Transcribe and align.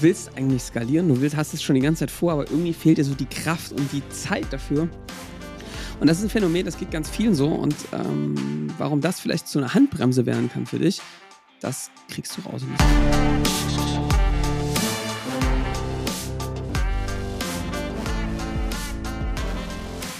willst 0.00 0.36
eigentlich 0.36 0.62
skalieren, 0.62 1.08
du 1.08 1.20
willst, 1.20 1.36
hast 1.36 1.54
es 1.54 1.62
schon 1.62 1.74
die 1.74 1.80
ganze 1.80 2.00
Zeit 2.00 2.10
vor, 2.10 2.32
aber 2.32 2.50
irgendwie 2.50 2.72
fehlt 2.72 2.98
dir 2.98 3.04
so 3.04 3.14
die 3.14 3.26
Kraft 3.26 3.72
und 3.72 3.92
die 3.92 4.02
Zeit 4.10 4.46
dafür. 4.50 4.88
Und 6.00 6.06
das 6.06 6.18
ist 6.18 6.24
ein 6.24 6.30
Phänomen, 6.30 6.64
das 6.64 6.78
geht 6.78 6.90
ganz 6.90 7.10
vielen 7.10 7.34
so. 7.34 7.48
Und 7.48 7.74
ähm, 7.92 8.72
warum 8.78 9.00
das 9.00 9.18
vielleicht 9.20 9.48
zu 9.48 9.58
einer 9.58 9.74
Handbremse 9.74 10.26
werden 10.26 10.50
kann 10.50 10.66
für 10.66 10.78
dich, 10.78 11.00
das 11.60 11.90
kriegst 12.08 12.36
du 12.36 12.42
raus. 12.42 12.62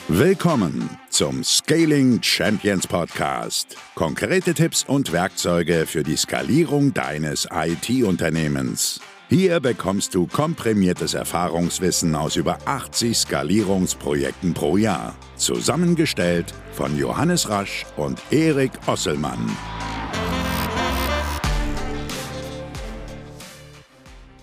Willkommen 0.08 0.88
zum 1.10 1.44
Scaling 1.44 2.22
Champions 2.22 2.86
Podcast. 2.86 3.76
Konkrete 3.94 4.54
Tipps 4.54 4.82
und 4.82 5.12
Werkzeuge 5.12 5.84
für 5.86 6.02
die 6.02 6.16
Skalierung 6.16 6.94
deines 6.94 7.46
IT-Unternehmens. 7.52 9.00
Hier 9.30 9.60
bekommst 9.60 10.14
du 10.14 10.26
komprimiertes 10.26 11.12
Erfahrungswissen 11.12 12.14
aus 12.14 12.36
über 12.36 12.66
80 12.66 13.14
Skalierungsprojekten 13.14 14.54
pro 14.54 14.78
Jahr. 14.78 15.18
Zusammengestellt 15.36 16.54
von 16.72 16.96
Johannes 16.96 17.50
Rasch 17.50 17.84
und 17.98 18.22
Erik 18.30 18.72
Osselmann. 18.86 19.54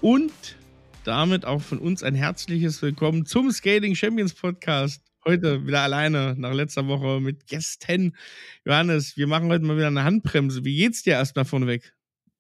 Und 0.02 0.32
damit 1.04 1.46
auch 1.46 1.64
von 1.64 1.80
uns 1.80 2.04
ein 2.04 2.14
herzliches 2.14 2.80
Willkommen 2.84 3.26
zum 3.26 3.50
Scaling 3.50 3.96
Champions 3.96 4.36
Podcast. 4.36 5.02
Heute 5.26 5.66
wieder 5.66 5.82
alleine, 5.82 6.36
nach 6.38 6.54
letzter 6.54 6.88
Woche 6.88 7.20
mit 7.22 7.48
Gästen. 7.48 8.16
Johannes, 8.66 9.18
wir 9.18 9.26
machen 9.26 9.50
heute 9.50 9.66
mal 9.66 9.78
wieder 9.78 9.88
eine 9.88 10.04
Handbremse. 10.04 10.64
Wie 10.64 10.76
geht's 10.76 11.02
dir 11.02 11.14
erstmal 11.14 11.46
vorneweg? 11.46 11.95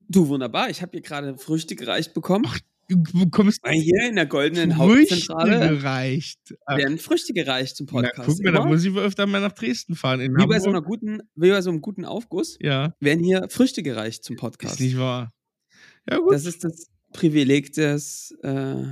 Du, 0.09 0.27
wunderbar. 0.27 0.69
Ich 0.69 0.81
habe 0.81 0.91
hier 0.91 1.01
gerade 1.01 1.37
Früchte 1.37 1.75
gereicht 1.75 2.13
bekommen. 2.13 2.45
Ach, 2.47 2.59
du 2.89 3.01
bekommst 3.13 3.59
Weil 3.63 3.79
hier 3.79 4.07
in 4.07 4.15
der 4.15 4.25
goldenen 4.25 4.77
Hauptzentrale 4.77 5.77
gereicht. 5.77 6.39
Werden 6.67 6.97
Früchte 6.97 7.34
gereicht 7.34 7.75
zum 7.75 7.87
na, 7.91 8.01
Podcast. 8.01 8.27
guck 8.27 8.43
mal, 8.43 8.53
da 8.53 8.65
muss 8.65 8.84
ich 8.84 8.95
öfter 8.95 9.25
mal 9.25 9.41
nach 9.41 9.53
Dresden 9.53 9.95
fahren. 9.95 10.20
Wie, 10.20 10.47
bei 10.47 10.59
so 10.59 10.70
einer 10.70 10.81
guten, 10.81 11.21
wie 11.35 11.49
bei 11.49 11.62
so 11.62 11.70
einem 11.70 11.81
guten 11.81 12.05
Aufguss 12.05 12.57
Ja, 12.62 12.93
werden 12.99 13.23
hier 13.23 13.47
Früchte 13.49 13.84
gereicht 13.84 14.23
zum 14.23 14.35
Podcast. 14.35 14.75
ist 14.75 14.81
nicht 14.81 14.97
wahr. 14.97 15.31
Ja, 16.09 16.19
gut. 16.19 16.34
Das 16.34 16.45
ist 16.45 16.63
das 16.63 16.87
Privileg 17.13 17.73
des 17.73 18.35
äh, 18.43 18.84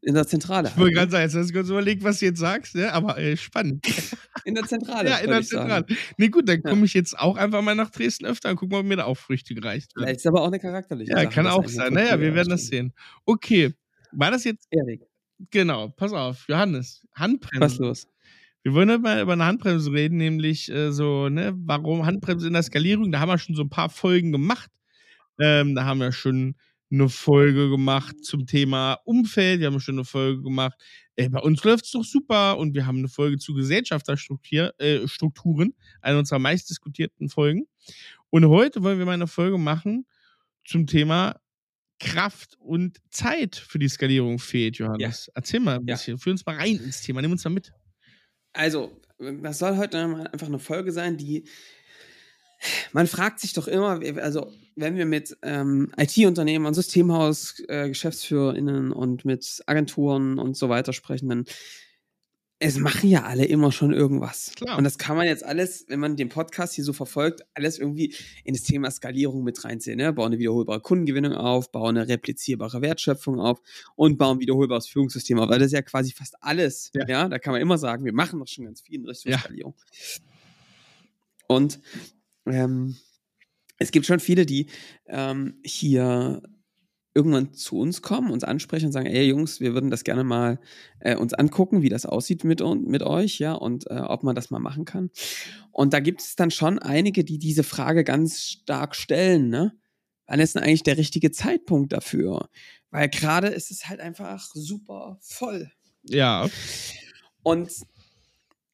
in 0.00 0.14
der 0.14 0.26
Zentrale. 0.26 0.68
ich 0.68 0.76
wollte 0.76 0.98
halt, 0.98 1.10
gerade 1.10 1.10
sagen, 1.10 1.24
jetzt 1.24 1.34
hast 1.34 1.50
du 1.50 1.54
kurz 1.54 1.68
überlegt, 1.68 2.04
was 2.04 2.20
du 2.20 2.26
jetzt 2.26 2.38
sagst, 2.38 2.74
ne? 2.76 2.92
aber 2.92 3.18
äh, 3.18 3.36
spannend. 3.36 3.84
In 4.44 4.54
der 4.54 4.64
Zentrale. 4.64 5.08
ja, 5.10 5.16
in 5.18 5.30
der 5.30 5.42
sagen. 5.42 5.68
Zentrale. 5.68 5.86
Nee, 6.16 6.28
gut, 6.28 6.48
dann 6.48 6.62
komme 6.62 6.84
ich 6.84 6.94
jetzt 6.94 7.18
auch 7.18 7.36
einfach 7.36 7.62
mal 7.62 7.74
nach 7.74 7.90
Dresden 7.90 8.26
öfter 8.26 8.50
und 8.50 8.56
guck 8.56 8.70
mal, 8.70 8.80
ob 8.80 8.86
mir 8.86 8.96
da 8.96 9.04
auch 9.04 9.16
Früchte 9.16 9.54
gereicht 9.54 9.94
werden. 9.96 10.04
Vielleicht 10.06 10.20
ist 10.20 10.26
aber 10.26 10.42
auch 10.42 10.46
eine 10.48 10.58
charakterliche 10.58 11.10
Ja, 11.12 11.18
Sache, 11.22 11.28
kann 11.28 11.46
auch 11.46 11.68
sein. 11.68 11.92
Naja, 11.92 12.18
wir 12.20 12.34
werden 12.34 12.50
das 12.50 12.66
sehen. 12.66 12.92
Okay, 13.24 13.74
war 14.12 14.30
das 14.30 14.44
jetzt, 14.44 14.66
Erik, 14.70 15.02
genau, 15.50 15.88
pass 15.88 16.12
auf, 16.12 16.44
Johannes, 16.48 17.06
was 17.12 17.20
Handbremse. 17.20 17.82
los? 17.82 18.06
Wir 18.62 18.74
wollen 18.74 18.90
heute 18.90 19.00
mal 19.00 19.22
über 19.22 19.32
eine 19.34 19.44
Handbremse 19.44 19.92
reden, 19.92 20.16
nämlich 20.18 20.70
äh, 20.70 20.92
so, 20.92 21.28
ne, 21.28 21.54
warum 21.56 22.04
Handbremse 22.04 22.46
in 22.48 22.52
der 22.52 22.62
Skalierung, 22.62 23.12
da 23.12 23.20
haben 23.20 23.28
wir 23.28 23.38
schon 23.38 23.54
so 23.54 23.62
ein 23.62 23.70
paar 23.70 23.88
Folgen 23.88 24.32
gemacht. 24.32 24.70
Ähm, 25.38 25.74
da 25.74 25.84
haben 25.84 26.00
wir 26.00 26.12
schon 26.12 26.56
eine 26.90 27.08
Folge 27.08 27.70
gemacht 27.70 28.24
zum 28.24 28.46
Thema 28.46 28.94
Umfeld, 29.04 29.60
wir 29.60 29.68
haben 29.68 29.78
schon 29.80 29.94
eine 29.96 30.04
Folge 30.04 30.42
gemacht, 30.42 30.74
ey, 31.18 31.28
bei 31.30 31.40
uns 31.40 31.64
läuft 31.64 31.86
es 31.86 31.92
doch 31.92 32.04
super 32.04 32.58
und 32.58 32.74
wir 32.74 32.86
haben 32.86 32.98
eine 32.98 33.08
Folge 33.08 33.38
zu 33.38 33.54
Gesellschafterstrukturen, 33.54 34.70
äh, 34.78 35.08
Strukturen, 35.08 35.74
eine 36.02 36.18
unserer 36.20 36.40
meistdiskutierten 36.40 37.28
Folgen. 37.30 37.68
Und 38.30 38.46
heute 38.48 38.82
wollen 38.82 38.98
wir 38.98 39.06
mal 39.06 39.12
eine 39.14 39.26
Folge 39.28 39.58
machen 39.58 40.06
zum 40.66 40.86
Thema 40.86 41.40
Kraft 42.00 42.56
und 42.60 42.98
Zeit 43.10 43.56
für 43.56 43.78
die 43.80 43.88
Skalierung 43.88 44.38
fehlt, 44.38 44.78
Johannes. 44.78 45.30
Erzähl 45.34 45.60
mal 45.60 45.76
ein 45.80 45.86
Ja. 45.86 45.94
bisschen, 45.94 46.18
führ 46.18 46.32
uns 46.32 46.46
mal 46.46 46.56
rein 46.56 46.76
ins 46.76 47.02
Thema, 47.02 47.22
nimm 47.22 47.32
uns 47.32 47.44
mal 47.44 47.50
mit. 47.50 47.72
Also, 48.52 49.00
das 49.18 49.58
soll 49.58 49.76
heute 49.76 49.98
einfach 50.32 50.46
eine 50.46 50.58
Folge 50.58 50.92
sein, 50.92 51.16
die 51.16 51.44
man 52.92 53.06
fragt 53.06 53.40
sich 53.40 53.52
doch 53.52 53.68
immer, 53.68 54.00
also 54.16 54.52
wenn 54.76 54.96
wir 54.96 55.06
mit 55.06 55.36
ähm, 55.42 55.92
IT-Unternehmen, 55.96 56.72
Systemhaus, 56.74 57.60
äh, 57.68 57.88
GeschäftsführerInnen 57.88 58.92
und 58.92 59.24
mit 59.24 59.62
Agenturen 59.66 60.38
und 60.38 60.56
so 60.56 60.68
weiter 60.68 60.92
sprechen, 60.92 61.28
dann 61.28 61.44
es 62.60 62.78
machen 62.78 63.08
ja 63.08 63.22
alle 63.22 63.44
immer 63.44 63.70
schon 63.70 63.92
irgendwas. 63.92 64.52
Klar. 64.56 64.78
Und 64.78 64.84
das 64.84 64.98
kann 64.98 65.16
man 65.16 65.26
jetzt 65.26 65.44
alles, 65.44 65.84
wenn 65.88 66.00
man 66.00 66.16
den 66.16 66.28
Podcast 66.28 66.74
hier 66.74 66.82
so 66.82 66.92
verfolgt, 66.92 67.42
alles 67.54 67.78
irgendwie 67.78 68.14
in 68.42 68.54
das 68.54 68.64
Thema 68.64 68.90
Skalierung 68.90 69.44
mit 69.44 69.62
reinziehen. 69.64 69.96
Ne? 69.96 70.12
Bauen 70.12 70.32
eine 70.32 70.38
wiederholbare 70.38 70.80
Kundengewinnung 70.80 71.34
auf, 71.34 71.70
bauen 71.70 71.96
eine 71.96 72.08
replizierbare 72.08 72.82
Wertschöpfung 72.82 73.38
auf 73.38 73.60
und 73.94 74.18
bauen 74.18 74.38
ein 74.38 74.40
wiederholbares 74.40 74.88
Führungssystem 74.88 75.38
auf. 75.38 75.48
Weil 75.48 75.60
das 75.60 75.66
ist 75.66 75.72
ja 75.72 75.82
quasi 75.82 76.12
fast 76.12 76.34
alles. 76.40 76.90
Ja. 76.94 77.06
Ja, 77.06 77.28
da 77.28 77.38
kann 77.38 77.52
man 77.52 77.62
immer 77.62 77.78
sagen, 77.78 78.04
wir 78.04 78.12
machen 78.12 78.40
doch 78.40 78.48
schon 78.48 78.64
ganz 78.64 78.80
viel 78.80 78.96
in 78.96 79.06
Richtung 79.06 79.32
Ja. 79.32 79.38
Skalierung. 79.38 79.74
Und 81.46 81.80
ähm, 82.50 82.96
es 83.78 83.90
gibt 83.90 84.06
schon 84.06 84.20
viele, 84.20 84.46
die 84.46 84.68
ähm, 85.06 85.60
hier 85.64 86.42
irgendwann 87.14 87.52
zu 87.52 87.78
uns 87.78 88.02
kommen, 88.02 88.30
uns 88.30 88.44
ansprechen 88.44 88.86
und 88.86 88.92
sagen, 88.92 89.06
ey 89.06 89.26
Jungs, 89.28 89.60
wir 89.60 89.74
würden 89.74 89.90
das 89.90 90.04
gerne 90.04 90.24
mal 90.24 90.60
äh, 91.00 91.16
uns 91.16 91.34
angucken, 91.34 91.82
wie 91.82 91.88
das 91.88 92.06
aussieht 92.06 92.44
mit, 92.44 92.60
mit 92.60 93.02
euch, 93.02 93.38
ja, 93.38 93.54
und 93.54 93.90
äh, 93.90 93.98
ob 94.00 94.22
man 94.22 94.36
das 94.36 94.50
mal 94.50 94.60
machen 94.60 94.84
kann. 94.84 95.10
Und 95.72 95.92
da 95.92 96.00
gibt 96.00 96.20
es 96.20 96.36
dann 96.36 96.50
schon 96.50 96.78
einige, 96.78 97.24
die 97.24 97.38
diese 97.38 97.64
Frage 97.64 98.04
ganz 98.04 98.42
stark 98.42 98.94
stellen, 98.94 99.48
ne? 99.48 99.72
Wann 100.26 100.40
ist 100.40 100.54
denn 100.54 100.62
eigentlich 100.62 100.82
der 100.82 100.98
richtige 100.98 101.30
Zeitpunkt 101.30 101.92
dafür? 101.92 102.50
Weil 102.90 103.08
gerade 103.08 103.48
ist 103.48 103.70
es 103.70 103.88
halt 103.88 103.98
einfach 103.98 104.50
super 104.54 105.18
voll. 105.22 105.72
Ja, 106.04 106.48
Und, 107.42 107.70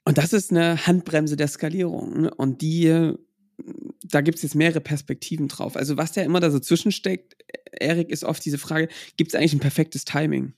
und 0.04 0.18
das 0.18 0.32
ist 0.32 0.50
eine 0.50 0.86
Handbremse 0.86 1.36
der 1.36 1.48
Skalierung. 1.48 2.22
ne? 2.22 2.34
Und 2.34 2.60
die, 2.60 2.86
äh, 2.86 3.16
da 4.02 4.20
gibt 4.20 4.36
es 4.36 4.42
jetzt 4.42 4.54
mehrere 4.54 4.80
Perspektiven 4.80 5.48
drauf. 5.48 5.76
Also 5.76 5.96
was 5.96 6.12
da 6.12 6.22
immer 6.22 6.40
da 6.40 6.50
so 6.50 6.58
zwischensteckt, 6.58 7.36
Erik, 7.72 8.10
ist 8.10 8.24
oft 8.24 8.44
diese 8.44 8.58
Frage, 8.58 8.88
gibt 9.16 9.30
es 9.30 9.34
eigentlich 9.34 9.54
ein 9.54 9.60
perfektes 9.60 10.04
Timing? 10.04 10.54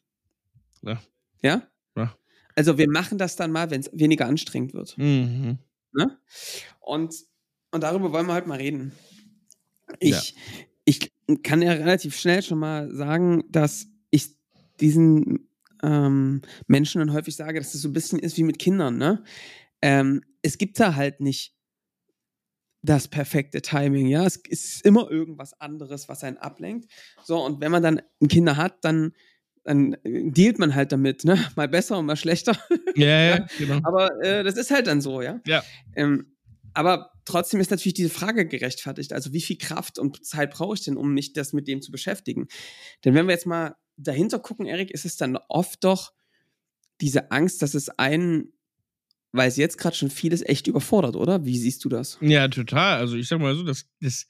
Ja. 0.83 1.01
Ja? 1.43 1.63
Ja. 1.97 2.17
Also 2.55 2.79
wir 2.79 2.91
machen 2.91 3.19
das 3.19 3.37
dann 3.37 3.53
mal, 3.53 3.71
wenn 3.71 3.81
es 3.81 3.91
weniger 3.93 4.27
anstrengend 4.27 4.75
wird. 4.75 4.97
Mhm. 4.99 5.59
Ne? 5.93 6.19
Und, 6.81 7.15
und 7.71 7.83
darüber 7.83 8.13
wollen 8.13 8.27
wir 8.27 8.35
heute 8.35 8.49
mal 8.49 8.59
reden. 8.59 8.93
Ich, 10.01 10.35
ich 10.85 11.13
kann 11.43 11.63
ja 11.63 11.73
relativ 11.73 12.17
schnell 12.17 12.43
schon 12.43 12.59
mal 12.59 12.93
sagen, 12.95 13.45
dass 13.51 13.89
ich 14.11 14.37
diesen 14.81 15.49
ähm, 15.83 16.43
Menschen 16.67 16.99
dann 16.99 17.13
häufig 17.13 17.37
sage, 17.37 17.59
dass 17.59 17.75
es 17.75 17.83
so 17.83 17.89
ein 17.89 17.93
bisschen 17.93 18.19
ist 18.19 18.37
wie 18.37 18.43
mit 18.43 18.59
Kindern. 18.59 18.99
Ne? 18.99 19.23
Ähm, 19.83 20.23
es 20.43 20.59
gibt 20.59 20.79
da 20.81 20.95
halt 20.95 21.21
nicht 21.21 21.56
das 22.87 23.09
perfekte 23.09 23.61
Timing, 23.61 24.07
ja. 24.07 24.25
Es 24.25 24.37
ist 24.37 24.85
immer 24.85 25.11
irgendwas 25.11 25.61
anderes, 25.61 26.09
was 26.09 26.25
einen 26.25 26.39
ablenkt. 26.39 26.91
So, 27.25 27.45
und 27.45 27.61
wenn 27.61 27.71
man 27.71 27.83
dann 27.83 28.03
Kinder 28.29 28.57
hat, 28.57 28.85
dann, 28.85 29.13
dann 29.65 29.95
äh, 30.05 30.31
dealt 30.31 30.59
man 30.59 30.75
halt 30.75 30.93
damit, 30.93 31.25
ne? 31.25 31.37
Mal 31.57 31.69
besser 31.69 31.99
und 31.99 32.07
mal 32.07 32.17
schlechter. 32.17 32.57
Ja, 32.95 33.07
ja, 33.37 33.47
genau. 33.59 33.81
Aber 33.83 34.11
äh, 34.23 34.45
das 34.45 34.57
ist 34.57 34.71
halt 34.71 34.87
dann 34.87 35.01
so, 35.01 35.21
ja. 35.21 35.41
Ja. 35.47 35.63
Ähm, 35.95 36.37
aber 36.73 37.13
trotzdem 37.25 37.61
ist 37.61 37.71
natürlich 37.71 37.95
diese 37.95 38.11
Frage 38.11 38.47
gerechtfertigt. 38.47 39.13
Also 39.13 39.33
wie 39.33 39.41
viel 39.41 39.57
Kraft 39.57 39.99
und 39.99 40.25
Zeit 40.25 40.53
brauche 40.53 40.75
ich 40.75 40.85
denn, 40.85 40.97
um 40.97 41.15
mich 41.15 41.33
das 41.33 41.53
mit 41.53 41.69
dem 41.69 41.81
zu 41.81 41.91
beschäftigen? 41.91 42.49
Denn 43.05 43.15
wenn 43.15 43.27
wir 43.27 43.33
jetzt 43.33 43.47
mal 43.47 43.77
dahinter 43.97 44.39
gucken, 44.39 44.67
Erik, 44.67 44.91
ist 44.91 45.07
es 45.07 45.17
dann 45.17 45.39
oft 45.49 45.83
doch 45.85 46.13
diese 47.01 47.31
Angst, 47.31 47.63
dass 47.63 47.75
es 47.75 47.89
einen, 47.89 48.53
weil 49.37 49.49
es 49.49 49.57
jetzt 49.57 49.79
gerade 49.79 49.97
schon 49.97 50.11
vieles 50.11 50.43
echt 50.43 50.67
überfordert, 50.67 51.17
oder? 51.17 51.45
Wie 51.45 51.59
siehst 51.59 51.85
du 51.85 51.89
das? 51.89 52.19
Ja, 52.21 52.49
total. 52.49 52.99
Also 52.99 53.17
ich 53.17 53.29
sag 53.29 53.41
mal 53.41 53.55
so, 53.55 53.63
das, 53.63 53.87
das 54.01 54.27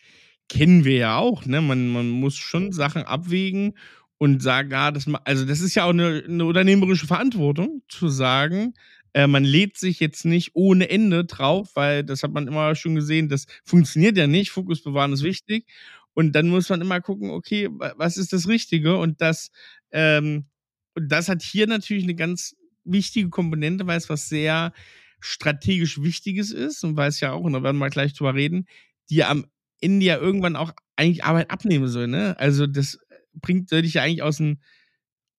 kennen 0.49 0.85
wir 0.85 0.97
ja 0.97 1.17
auch, 1.19 1.45
ne? 1.47 1.61
Man, 1.61 1.89
man 1.89 2.09
muss 2.11 2.37
schon 2.37 2.73
Sachen 2.73 3.03
abwägen 3.03 3.75
und 4.19 4.43
sagen, 4.43 4.73
ah, 4.75 4.91
das, 4.91 5.07
also 5.25 5.45
das 5.45 5.61
ist 5.61 5.75
ja 5.75 5.85
auch 5.85 5.91
eine, 5.91 6.25
eine 6.27 6.45
unternehmerische 6.45 7.07
Verantwortung, 7.07 7.83
zu 7.89 8.09
sagen, 8.09 8.75
äh, 9.13 9.27
man 9.27 9.45
lädt 9.45 9.77
sich 9.77 10.01
jetzt 10.01 10.25
nicht 10.25 10.51
ohne 10.55 10.89
Ende 10.89 11.25
drauf, 11.25 11.71
weil 11.75 12.05
das 12.05 12.23
hat 12.23 12.33
man 12.33 12.47
immer 12.49 12.75
schon 12.75 12.95
gesehen, 12.95 13.29
das 13.29 13.47
funktioniert 13.65 14.17
ja 14.17 14.27
nicht. 14.27 14.51
Fokus 14.51 14.83
bewahren 14.83 15.13
ist 15.13 15.23
wichtig. 15.23 15.67
Und 16.15 16.33
dann 16.33 16.49
muss 16.49 16.69
man 16.71 16.81
immer 16.81 17.01
gucken, 17.01 17.31
okay, 17.31 17.69
wa- 17.71 17.93
was 17.97 18.17
ist 18.17 18.33
das 18.33 18.49
Richtige? 18.49 18.97
Und 18.97 19.21
das, 19.21 19.51
ähm, 19.91 20.47
und 20.95 21.09
das 21.13 21.29
hat 21.29 21.43
hier 21.43 21.67
natürlich 21.67 22.05
eine 22.05 22.15
ganz 22.15 22.57
wichtige 22.85 23.29
Komponente, 23.29 23.87
weil 23.87 23.99
es 23.99 24.09
was 24.09 24.29
sehr 24.29 24.73
strategisch 25.21 26.03
Wichtiges 26.03 26.53
ist 26.53 26.85
und 26.85 26.97
weil 26.97 27.09
es 27.09 27.21
ja 27.21 27.33
auch, 27.33 27.43
und 27.43 27.53
da 27.53 27.63
werden 27.63 27.79
wir 27.79 27.91
gleich 27.91 28.15
drüber 28.15 28.35
reden, 28.35 28.67
die 29.11 29.25
am 29.25 29.47
Ende 29.81 30.07
ja 30.07 30.17
irgendwann 30.17 30.57
auch 30.57 30.73
eigentlich 30.97 31.25
Arbeit 31.25 31.51
abnehmen 31.51 31.89
soll, 31.89 32.07
ne? 32.09 32.39
Also 32.39 32.67
das 32.67 32.99
bringt, 33.35 33.69
soll 33.69 33.83
dich 33.83 33.95
ja 33.95 34.03
eigentlich 34.03 34.23
aus 34.23 34.41
einem 34.41 34.59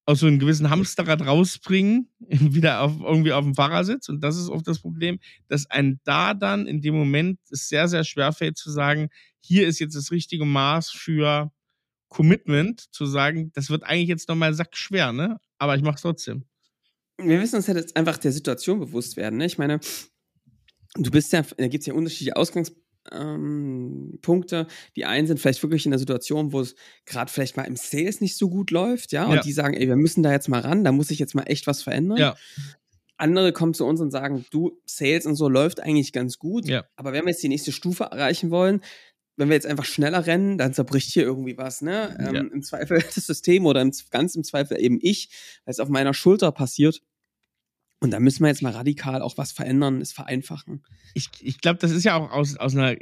aus 0.07 0.21
so 0.21 0.27
einem 0.27 0.39
gewissen 0.39 0.69
Hamsterrad 0.69 1.25
rausbringen, 1.25 2.09
wieder 2.19 2.81
auf, 2.81 2.93
irgendwie 3.01 3.33
auf 3.33 3.43
dem 3.43 3.55
Fahrersitz. 3.55 4.07
Und 4.07 4.21
das 4.21 4.37
ist 4.37 4.47
oft 4.47 4.65
das 4.65 4.79
Problem, 4.79 5.19
dass 5.49 5.69
ein 5.69 5.99
da 6.05 6.33
dann 6.33 6.65
in 6.65 6.81
dem 6.81 6.95
Moment 6.95 7.39
es 7.51 7.67
sehr, 7.67 7.89
sehr 7.89 8.05
schwer 8.05 8.31
fällt 8.31 8.57
zu 8.57 8.71
sagen, 8.71 9.09
hier 9.41 9.67
ist 9.67 9.79
jetzt 9.79 9.95
das 9.95 10.11
richtige 10.11 10.45
Maß 10.45 10.91
für 10.91 11.51
Commitment 12.07 12.85
zu 12.93 13.05
sagen, 13.05 13.51
das 13.53 13.69
wird 13.69 13.83
eigentlich 13.83 14.07
jetzt 14.07 14.29
nochmal 14.29 14.53
sackschwer, 14.53 15.11
ne? 15.11 15.39
Aber 15.57 15.75
ich 15.75 15.81
mach's 15.81 16.01
trotzdem. 16.03 16.45
Wir 17.19 17.39
müssen 17.39 17.55
uns 17.55 17.67
halt 17.67 17.77
jetzt 17.77 17.95
einfach 17.97 18.17
der 18.17 18.31
Situation 18.31 18.79
bewusst 18.79 19.17
werden, 19.17 19.37
ne? 19.37 19.45
Ich 19.45 19.57
meine, 19.57 19.79
du 20.95 21.11
bist 21.11 21.33
ja, 21.33 21.43
da 21.57 21.67
gibt 21.67 21.81
es 21.81 21.87
ja 21.87 21.93
unterschiedliche 21.93 22.35
Ausgangspunkte. 22.35 24.57
Ähm, 24.57 24.65
die 24.95 25.05
einen 25.05 25.27
sind 25.27 25.39
vielleicht 25.39 25.63
wirklich 25.63 25.85
in 25.85 25.91
der 25.91 25.99
Situation, 25.99 26.51
wo 26.53 26.61
es 26.61 26.75
gerade 27.05 27.31
vielleicht 27.31 27.57
mal 27.57 27.63
im 27.63 27.75
Sales 27.75 28.21
nicht 28.21 28.37
so 28.37 28.49
gut 28.49 28.71
läuft, 28.71 29.11
ja, 29.13 29.25
und 29.25 29.35
Ja. 29.35 29.41
die 29.41 29.53
sagen, 29.53 29.73
ey, 29.75 29.87
wir 29.87 29.95
müssen 29.95 30.23
da 30.23 30.31
jetzt 30.31 30.49
mal 30.49 30.59
ran, 30.61 30.83
da 30.83 30.91
muss 30.91 31.07
sich 31.07 31.19
jetzt 31.19 31.35
mal 31.35 31.43
echt 31.43 31.67
was 31.67 31.81
verändern. 31.81 32.17
Ja. 32.17 32.35
Andere 33.19 33.51
kommen 33.51 33.73
zu 33.73 33.83
uns 33.85 33.99
und 33.99 34.11
sagen, 34.11 34.45
du, 34.51 34.79
Sales 34.85 35.25
und 35.25 35.35
so 35.35 35.49
läuft 35.49 35.79
eigentlich 35.79 36.13
ganz 36.13 36.37
gut, 36.37 36.67
Ja. 36.67 36.85
aber 36.95 37.13
wenn 37.13 37.25
wir 37.25 37.31
jetzt 37.31 37.41
die 37.41 37.49
nächste 37.49 37.71
Stufe 37.71 38.03
erreichen 38.03 38.51
wollen, 38.51 38.81
wenn 39.37 39.49
wir 39.49 39.55
jetzt 39.55 39.67
einfach 39.67 39.85
schneller 39.85 40.25
rennen, 40.25 40.57
dann 40.57 40.73
zerbricht 40.73 41.11
hier 41.11 41.23
irgendwie 41.23 41.57
was, 41.57 41.81
ne? 41.81 42.17
Ähm, 42.19 42.35
Ja. 42.35 42.41
Im 42.41 42.63
Zweifel 42.63 42.99
das 43.15 43.27
System 43.27 43.65
oder 43.65 43.81
im, 43.81 43.91
ganz 44.11 44.35
im 44.35 44.43
Zweifel 44.43 44.79
eben 44.79 44.99
ich, 45.01 45.29
weil 45.65 45.71
es 45.71 45.79
auf 45.79 45.89
meiner 45.89 46.13
Schulter 46.13 46.51
passiert. 46.51 47.01
Und 47.99 48.11
da 48.11 48.19
müssen 48.19 48.43
wir 48.43 48.49
jetzt 48.49 48.61
mal 48.61 48.73
radikal 48.73 49.23
auch 49.23 49.37
was 49.39 49.51
verändern, 49.51 50.01
es 50.01 50.11
vereinfachen. 50.13 50.83
ich, 51.15 51.29
ich 51.41 51.61
glaube, 51.61 51.79
das 51.79 51.89
ist 51.91 52.03
ja 52.03 52.15
auch 52.15 52.29
aus, 52.29 52.55
aus 52.57 52.75
einer 52.75 52.95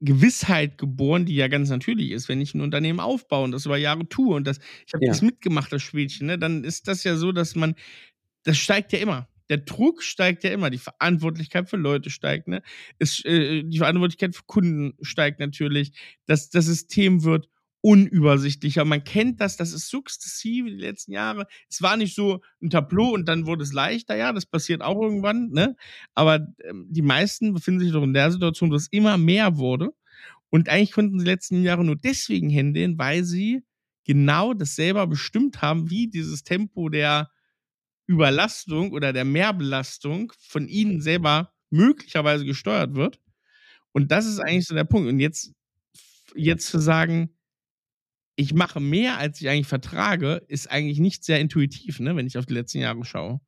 Gewissheit 0.00 0.76
geboren, 0.76 1.24
die 1.24 1.34
ja 1.36 1.48
ganz 1.48 1.70
natürlich 1.70 2.10
ist. 2.10 2.28
Wenn 2.28 2.40
ich 2.40 2.52
ein 2.54 2.60
Unternehmen 2.60 3.00
aufbaue 3.00 3.44
und 3.44 3.52
das 3.52 3.64
über 3.64 3.78
Jahre 3.78 4.06
tue 4.08 4.34
und 4.34 4.46
das, 4.46 4.58
ich 4.86 4.92
habe 4.92 5.04
Ja. 5.06 5.10
das 5.12 5.22
mitgemacht, 5.22 5.72
das 5.72 5.82
Spielchen, 5.82 6.26
ne, 6.26 6.38
dann 6.38 6.64
ist 6.64 6.86
das 6.86 7.02
ja 7.04 7.16
so, 7.16 7.32
dass 7.32 7.54
man, 7.54 7.74
das 8.44 8.58
steigt 8.58 8.92
ja 8.92 8.98
immer. 8.98 9.28
Der 9.52 9.58
Druck 9.58 10.02
steigt 10.02 10.44
ja 10.44 10.50
immer, 10.50 10.70
die 10.70 10.78
Verantwortlichkeit 10.78 11.68
für 11.68 11.76
Leute 11.76 12.08
steigt, 12.08 12.48
ne? 12.48 12.62
Es, 12.98 13.22
äh, 13.26 13.64
die 13.64 13.76
Verantwortlichkeit 13.76 14.34
für 14.34 14.44
Kunden 14.46 14.94
steigt 15.02 15.40
natürlich. 15.40 15.92
Das, 16.24 16.48
das 16.48 16.64
System 16.64 17.22
wird 17.22 17.50
unübersichtlicher. 17.82 18.86
Man 18.86 19.04
kennt 19.04 19.42
das, 19.42 19.58
das 19.58 19.74
ist 19.74 19.90
sukzessive 19.90 20.70
die 20.70 20.80
letzten 20.80 21.12
Jahre. 21.12 21.46
Es 21.68 21.82
war 21.82 21.98
nicht 21.98 22.14
so 22.14 22.40
ein 22.62 22.70
Tableau 22.70 23.10
und 23.12 23.26
dann 23.28 23.44
wurde 23.44 23.62
es 23.64 23.74
leichter, 23.74 24.16
ja, 24.16 24.32
das 24.32 24.46
passiert 24.46 24.80
auch 24.80 24.98
irgendwann, 25.02 25.50
ne? 25.50 25.76
Aber 26.14 26.46
ähm, 26.64 26.86
die 26.88 27.02
meisten 27.02 27.52
befinden 27.52 27.80
sich 27.80 27.92
doch 27.92 28.04
in 28.04 28.14
der 28.14 28.30
Situation, 28.32 28.70
dass 28.70 28.84
es 28.84 28.88
immer 28.90 29.18
mehr 29.18 29.58
wurde. 29.58 29.90
Und 30.48 30.70
eigentlich 30.70 30.92
konnten 30.92 31.18
sie 31.18 31.26
die 31.26 31.30
letzten 31.30 31.62
Jahre 31.62 31.84
nur 31.84 31.96
deswegen 31.96 32.48
händeln, 32.48 32.96
weil 32.96 33.22
sie 33.24 33.62
genau 34.04 34.54
das 34.54 34.76
selber 34.76 35.06
bestimmt 35.06 35.60
haben, 35.60 35.90
wie 35.90 36.08
dieses 36.08 36.42
Tempo 36.42 36.88
der 36.88 37.28
Überlastung 38.12 38.92
oder 38.92 39.12
der 39.12 39.24
Mehrbelastung 39.24 40.32
von 40.38 40.68
ihnen 40.68 41.00
selber 41.00 41.52
möglicherweise 41.70 42.44
gesteuert 42.44 42.94
wird. 42.94 43.20
Und 43.92 44.10
das 44.10 44.26
ist 44.26 44.38
eigentlich 44.38 44.66
so 44.66 44.74
der 44.74 44.84
Punkt. 44.84 45.08
Und 45.08 45.18
jetzt, 45.18 45.52
jetzt 46.34 46.66
zu 46.66 46.78
sagen, 46.78 47.36
ich 48.36 48.54
mache 48.54 48.80
mehr, 48.80 49.18
als 49.18 49.40
ich 49.40 49.48
eigentlich 49.48 49.66
vertrage, 49.66 50.42
ist 50.48 50.70
eigentlich 50.70 50.98
nicht 50.98 51.24
sehr 51.24 51.40
intuitiv, 51.40 52.00
ne, 52.00 52.16
wenn 52.16 52.26
ich 52.26 52.38
auf 52.38 52.46
die 52.46 52.54
letzten 52.54 52.78
Jahre 52.78 53.04
schaue. 53.04 53.40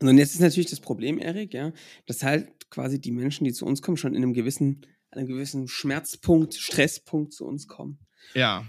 Und 0.00 0.18
jetzt 0.18 0.34
ist 0.34 0.40
natürlich 0.40 0.70
das 0.70 0.80
Problem, 0.80 1.18
Erik, 1.18 1.54
ja, 1.54 1.72
dass 2.06 2.22
halt 2.22 2.68
quasi 2.70 3.00
die 3.00 3.12
Menschen, 3.12 3.44
die 3.44 3.52
zu 3.52 3.64
uns 3.64 3.82
kommen, 3.82 3.96
schon 3.96 4.14
in 4.14 4.22
einem 4.22 4.34
gewissen, 4.34 4.84
einem 5.10 5.26
gewissen 5.26 5.68
Schmerzpunkt, 5.68 6.54
Stresspunkt 6.54 7.32
zu 7.32 7.46
uns 7.46 7.66
kommen. 7.66 7.98
Ja. 8.34 8.66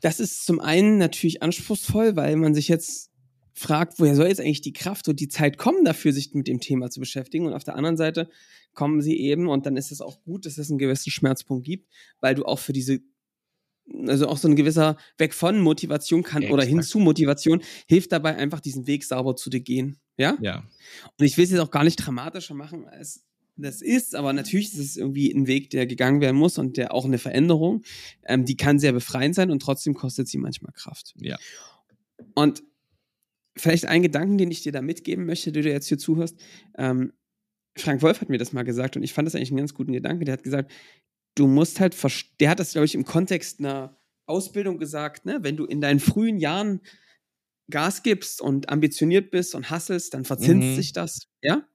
Das 0.00 0.20
ist 0.20 0.44
zum 0.44 0.60
einen 0.60 0.98
natürlich 0.98 1.42
anspruchsvoll, 1.42 2.16
weil 2.16 2.36
man 2.36 2.54
sich 2.54 2.68
jetzt 2.68 3.11
fragt, 3.54 3.98
woher 3.98 4.16
soll 4.16 4.28
jetzt 4.28 4.40
eigentlich 4.40 4.60
die 4.60 4.72
Kraft 4.72 5.08
und 5.08 5.20
die 5.20 5.28
Zeit 5.28 5.58
kommen 5.58 5.84
dafür, 5.84 6.12
sich 6.12 6.32
mit 6.34 6.48
dem 6.48 6.60
Thema 6.60 6.90
zu 6.90 7.00
beschäftigen. 7.00 7.46
Und 7.46 7.54
auf 7.54 7.64
der 7.64 7.76
anderen 7.76 7.96
Seite 7.96 8.28
kommen 8.74 9.00
sie 9.00 9.18
eben, 9.18 9.48
und 9.48 9.66
dann 9.66 9.76
ist 9.76 9.92
es 9.92 10.00
auch 10.00 10.22
gut, 10.22 10.46
dass 10.46 10.58
es 10.58 10.70
einen 10.70 10.78
gewissen 10.78 11.10
Schmerzpunkt 11.10 11.64
gibt, 11.64 11.88
weil 12.20 12.34
du 12.34 12.44
auch 12.44 12.58
für 12.58 12.72
diese, 12.72 13.00
also 14.06 14.28
auch 14.28 14.38
so 14.38 14.48
ein 14.48 14.56
gewisser 14.56 14.96
Weg 15.18 15.34
von 15.34 15.60
Motivation 15.60 16.22
kann 16.22 16.44
oder 16.44 16.64
hin 16.64 16.82
zu 16.82 16.98
Motivation 16.98 17.62
hilft 17.86 18.12
dabei, 18.12 18.36
einfach 18.36 18.60
diesen 18.60 18.86
Weg 18.86 19.04
sauber 19.04 19.36
zu 19.36 19.50
dir 19.50 19.60
gehen. 19.60 19.98
Ja? 20.16 20.38
Ja. 20.40 20.64
Und 21.18 21.24
ich 21.24 21.36
will 21.36 21.44
es 21.44 21.50
jetzt 21.50 21.60
auch 21.60 21.70
gar 21.70 21.84
nicht 21.84 21.96
dramatischer 21.96 22.54
machen, 22.54 22.88
als 22.88 23.24
das 23.56 23.82
ist, 23.82 24.14
aber 24.14 24.32
natürlich 24.32 24.72
ist 24.72 24.78
es 24.78 24.96
irgendwie 24.96 25.30
ein 25.30 25.46
Weg, 25.46 25.68
der 25.70 25.86
gegangen 25.86 26.22
werden 26.22 26.36
muss 26.36 26.56
und 26.56 26.78
der 26.78 26.94
auch 26.94 27.04
eine 27.04 27.18
Veränderung, 27.18 27.82
ähm, 28.24 28.46
die 28.46 28.56
kann 28.56 28.78
sehr 28.78 28.92
befreiend 28.92 29.34
sein 29.34 29.50
und 29.50 29.60
trotzdem 29.60 29.92
kostet 29.92 30.26
sie 30.26 30.38
manchmal 30.38 30.72
Kraft. 30.72 31.14
Ja. 31.18 31.36
Und 32.34 32.62
vielleicht 33.56 33.86
ein 33.86 34.02
Gedanken, 34.02 34.38
den 34.38 34.50
ich 34.50 34.62
dir 34.62 34.72
da 34.72 34.82
mitgeben 34.82 35.26
möchte, 35.26 35.52
der 35.52 35.62
du 35.62 35.70
jetzt 35.70 35.88
hier 35.88 35.98
zuhörst. 35.98 36.38
Ähm, 36.78 37.12
Frank 37.78 38.02
Wolf 38.02 38.20
hat 38.20 38.28
mir 38.28 38.38
das 38.38 38.52
mal 38.52 38.62
gesagt 38.64 38.96
und 38.96 39.02
ich 39.02 39.12
fand 39.12 39.26
das 39.26 39.34
eigentlich 39.34 39.50
einen 39.50 39.58
ganz 39.58 39.74
guten 39.74 39.92
Gedanken. 39.92 40.24
Der 40.24 40.34
hat 40.34 40.42
gesagt, 40.42 40.70
du 41.34 41.46
musst 41.46 41.80
halt, 41.80 41.96
der 42.40 42.50
hat 42.50 42.60
das, 42.60 42.72
glaube 42.72 42.84
ich, 42.84 42.94
im 42.94 43.04
Kontext 43.04 43.60
einer 43.60 43.98
Ausbildung 44.26 44.78
gesagt, 44.78 45.24
ne? 45.24 45.38
wenn 45.42 45.56
du 45.56 45.64
in 45.64 45.80
deinen 45.80 46.00
frühen 46.00 46.38
Jahren 46.38 46.80
Gas 47.70 48.02
gibst 48.02 48.40
und 48.42 48.68
ambitioniert 48.68 49.30
bist 49.30 49.54
und 49.54 49.70
hasselst, 49.70 50.14
dann 50.14 50.24
verzinst 50.24 50.68
Mhm. 50.68 50.74
sich 50.74 50.92
das, 50.92 51.28
ja. 51.42 51.66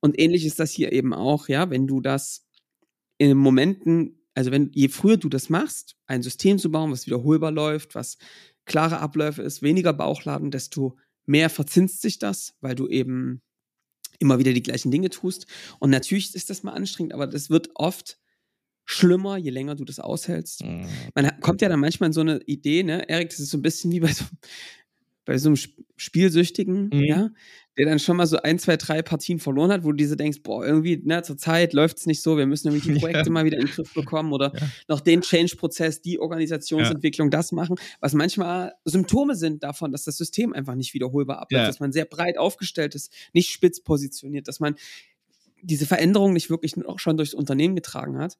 Und 0.00 0.18
ähnlich 0.18 0.46
ist 0.46 0.60
das 0.60 0.70
hier 0.70 0.92
eben 0.92 1.12
auch, 1.12 1.48
ja, 1.48 1.68
wenn 1.70 1.86
du 1.86 2.00
das 2.00 2.46
in 3.18 3.36
Momenten, 3.36 4.20
also 4.34 4.50
wenn, 4.50 4.70
je 4.72 4.88
früher 4.88 5.16
du 5.16 5.28
das 5.28 5.48
machst, 5.48 5.96
ein 6.06 6.22
System 6.22 6.58
zu 6.58 6.70
bauen, 6.70 6.92
was 6.92 7.06
wiederholbar 7.06 7.50
läuft, 7.50 7.94
was 7.94 8.18
klare 8.66 8.98
Abläufe 9.00 9.42
ist, 9.42 9.62
weniger 9.62 9.92
Bauchladen, 9.92 10.50
desto 10.50 10.96
mehr 11.26 11.50
verzinst 11.50 12.00
sich 12.02 12.18
das, 12.18 12.54
weil 12.60 12.74
du 12.74 12.88
eben 12.88 13.42
immer 14.18 14.38
wieder 14.38 14.52
die 14.52 14.62
gleichen 14.62 14.90
Dinge 14.90 15.10
tust. 15.10 15.46
Und 15.78 15.90
natürlich 15.90 16.34
ist 16.34 16.48
das 16.48 16.62
mal 16.62 16.72
anstrengend, 16.72 17.12
aber 17.12 17.26
das 17.26 17.50
wird 17.50 17.70
oft 17.74 18.18
schlimmer, 18.84 19.36
je 19.36 19.50
länger 19.50 19.74
du 19.74 19.84
das 19.84 19.98
aushältst 19.98 20.62
Mhm. 20.62 20.86
man 21.14 21.40
kommt 21.40 21.60
ja 21.60 21.68
dann 21.68 21.80
manchmal 21.80 22.08
in 22.08 22.12
so 22.12 22.20
eine 22.20 22.40
Idee, 22.46 22.82
ne, 22.84 23.08
Erik, 23.08 23.30
das 23.30 23.40
ist 23.40 23.50
so 23.50 23.58
ein 23.58 23.62
bisschen 23.62 23.90
wie 23.90 24.00
bei 24.00 24.12
so, 24.12 24.24
bei 25.24 25.38
so 25.38 25.48
einem 25.48 25.56
Sp- 25.58 25.82
Spielsüchtigen, 25.96 26.90
Mhm. 26.92 27.04
ja, 27.04 27.30
der 27.78 27.86
dann 27.86 27.98
schon 27.98 28.16
mal 28.16 28.26
so 28.26 28.38
ein, 28.38 28.58
zwei, 28.58 28.76
drei 28.76 29.02
Partien 29.02 29.38
verloren 29.38 29.70
hat, 29.70 29.84
wo 29.84 29.90
du 29.90 29.96
diese 29.96 30.16
denkst, 30.16 30.38
boah, 30.42 30.64
irgendwie, 30.64 30.96
ne, 31.04 31.22
zur 31.22 31.36
Zeit 31.36 31.72
läuft 31.74 31.98
es 31.98 32.06
nicht 32.06 32.22
so, 32.22 32.38
wir 32.38 32.46
müssen 32.46 32.68
irgendwie 32.68 32.88
die 32.88 32.94
Ja. 32.96 33.00
Projekte 33.00 33.30
mal 33.30 33.44
wieder 33.44 33.58
in 33.58 33.66
den 33.66 33.72
Griff 33.74 33.92
bekommen 33.92 34.32
oder 34.32 34.52
Ja. 34.54 34.66
noch 34.88 35.00
den 35.00 35.20
Change-Prozess, 35.20 36.00
die 36.00 36.18
Organisationsentwicklung, 36.18 37.30
das 37.30 37.52
machen, 37.52 37.76
was 38.00 38.14
manchmal 38.14 38.74
Symptome 38.84 39.34
sind 39.36 39.62
davon, 39.62 39.92
dass 39.92 40.04
das 40.04 40.16
System 40.16 40.52
einfach 40.54 40.74
nicht 40.74 40.94
wiederholbar 40.94 41.38
abläuft, 41.40 41.62
Ja. 41.62 41.66
dass 41.66 41.80
man 41.80 41.92
sehr 41.92 42.06
breit 42.06 42.38
aufgestellt 42.38 42.94
ist, 42.94 43.12
nicht 43.34 43.50
spitz 43.50 43.80
positioniert, 43.82 44.48
dass 44.48 44.58
man 44.60 44.74
diese 45.62 45.86
Veränderung 45.86 46.32
nicht 46.32 46.48
wirklich 46.50 46.74
auch 46.86 46.98
schon 46.98 47.16
durchs 47.16 47.34
Unternehmen 47.34 47.74
getragen 47.74 48.18
hat. 48.18 48.38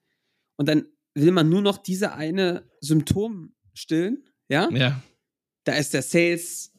Und 0.57 0.69
dann 0.69 0.87
will 1.15 1.33
man 1.33 1.49
nur 1.49 1.63
noch 1.63 1.79
diese 1.79 2.13
eine 2.15 2.65
Symptom 2.81 3.53
stillen, 3.75 4.25
ja? 4.49 4.69
Ja. 4.71 5.03
Da 5.65 5.73
ist 5.75 5.93
der 5.95 6.03
Sales 6.03 6.73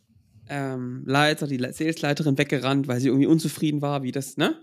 ähm, 0.50 1.04
Leiter, 1.06 1.48
die 1.48 1.58
Le- 1.58 1.74
Salesleiterin 1.74 2.38
weggerannt, 2.38 2.88
weil 2.88 3.00
sie 3.00 3.08
irgendwie 3.08 3.28
unzufrieden 3.28 3.82
war, 3.82 4.04
wie 4.04 4.12
das, 4.12 4.38
ne? 4.38 4.60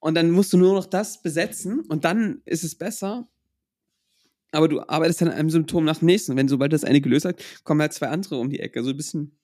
Und 0.00 0.14
dann 0.14 0.30
musst 0.30 0.52
du 0.52 0.58
nur 0.58 0.74
noch 0.74 0.86
das 0.86 1.22
besetzen 1.22 1.80
und 1.88 2.04
dann 2.04 2.42
ist 2.44 2.62
es 2.64 2.74
besser. 2.74 3.26
Aber 4.52 4.68
du 4.68 4.80
arbeitest 4.82 5.20
dann 5.22 5.28
an 5.28 5.34
einem 5.34 5.50
Symptom 5.50 5.84
nach 5.84 5.98
dem 5.98 6.06
nächsten. 6.06 6.32
Und 6.32 6.38
wenn 6.38 6.46
sobald 6.48 6.72
das 6.72 6.84
eine 6.84 7.00
gelöst 7.00 7.24
hat, 7.24 7.42
kommen 7.64 7.80
halt 7.80 7.92
zwei 7.92 8.08
andere 8.08 8.36
um 8.38 8.50
die 8.50 8.60
Ecke. 8.60 8.84
So 8.84 8.90
ein 8.90 8.96
bisschen 8.96 9.36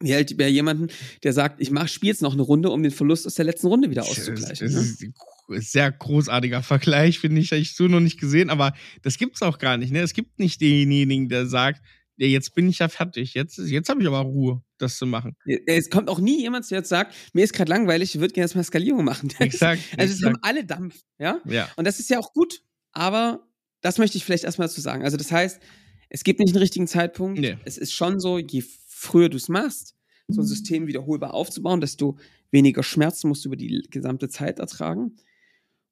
wie 0.00 0.12
halt 0.12 0.36
bei 0.36 0.48
jemandem, 0.48 0.88
der 1.22 1.32
sagt, 1.32 1.60
ich 1.60 1.70
mach, 1.70 1.86
spiel 1.86 2.08
jetzt 2.08 2.20
noch 2.22 2.32
eine 2.32 2.42
Runde, 2.42 2.70
um 2.70 2.82
den 2.82 2.90
Verlust 2.90 3.26
aus 3.26 3.34
der 3.34 3.44
letzten 3.44 3.68
Runde 3.68 3.90
wieder 3.90 4.02
Das 4.02 4.10
auszugleichen. 4.10 4.66
ist 4.66 5.02
Ne? 5.02 5.60
sehr 5.60 5.92
großartiger 5.92 6.62
Vergleich, 6.62 7.20
finde 7.20 7.40
ich, 7.40 7.52
habe 7.52 7.60
ich 7.60 7.76
so 7.76 7.86
noch 7.86 8.00
nicht 8.00 8.18
gesehen, 8.18 8.50
aber 8.50 8.72
das 9.02 9.18
gibt's 9.18 9.42
auch 9.42 9.58
gar 9.58 9.76
nicht. 9.76 9.92
Ne? 9.92 10.00
Es 10.00 10.14
gibt 10.14 10.38
nicht 10.38 10.60
denjenigen, 10.60 11.28
der 11.28 11.46
sagt, 11.46 11.82
ja, 12.16 12.26
jetzt 12.26 12.54
bin 12.54 12.68
ich 12.68 12.78
ja 12.78 12.88
fertig, 12.88 13.34
jetzt, 13.34 13.58
jetzt 13.58 13.88
habe 13.88 14.00
ich 14.00 14.06
aber 14.06 14.20
Ruhe, 14.20 14.62
das 14.78 14.96
zu 14.96 15.06
machen. 15.06 15.36
Es 15.66 15.90
kommt 15.90 16.08
auch 16.08 16.20
nie 16.20 16.40
jemand, 16.40 16.70
der 16.70 16.78
jetzt 16.78 16.88
sagt, 16.88 17.14
mir 17.32 17.42
ist 17.42 17.52
gerade 17.52 17.70
langweilig, 17.70 18.14
ich 18.14 18.20
würde 18.20 18.32
gerne 18.32 18.46
jetzt 18.46 18.54
mal 18.54 18.62
Skalierung 18.62 19.04
machen. 19.04 19.30
Exakt. 19.38 19.82
Also 19.96 20.12
es 20.12 20.18
exakt. 20.20 20.36
haben 20.36 20.42
alle 20.42 20.64
Dampf, 20.64 21.02
ja? 21.18 21.40
ja. 21.44 21.68
Und 21.76 21.86
das 21.86 21.98
ist 21.98 22.10
ja 22.10 22.18
auch 22.18 22.32
gut, 22.32 22.62
aber 22.92 23.46
das 23.80 23.98
möchte 23.98 24.16
ich 24.16 24.24
vielleicht 24.24 24.44
erstmal 24.44 24.68
dazu 24.68 24.80
sagen. 24.80 25.02
Also 25.02 25.16
das 25.16 25.32
heißt, 25.32 25.60
es 26.08 26.22
gibt 26.22 26.38
nicht 26.38 26.50
einen 26.54 26.62
richtigen 26.62 26.86
Zeitpunkt. 26.86 27.40
Nee. 27.40 27.58
Es 27.64 27.76
ist 27.76 27.92
schon 27.92 28.20
so, 28.20 28.38
je 28.38 28.62
früher 28.86 29.28
du 29.28 29.36
es 29.36 29.48
machst, 29.48 29.96
so 30.28 30.40
ein 30.40 30.46
System 30.46 30.86
wiederholbar 30.86 31.34
aufzubauen, 31.34 31.80
desto 31.80 32.16
weniger 32.50 32.82
Schmerzen 32.82 33.28
musst 33.28 33.44
du 33.44 33.48
über 33.48 33.56
die 33.56 33.86
gesamte 33.90 34.28
Zeit 34.28 34.58
ertragen. 34.58 35.16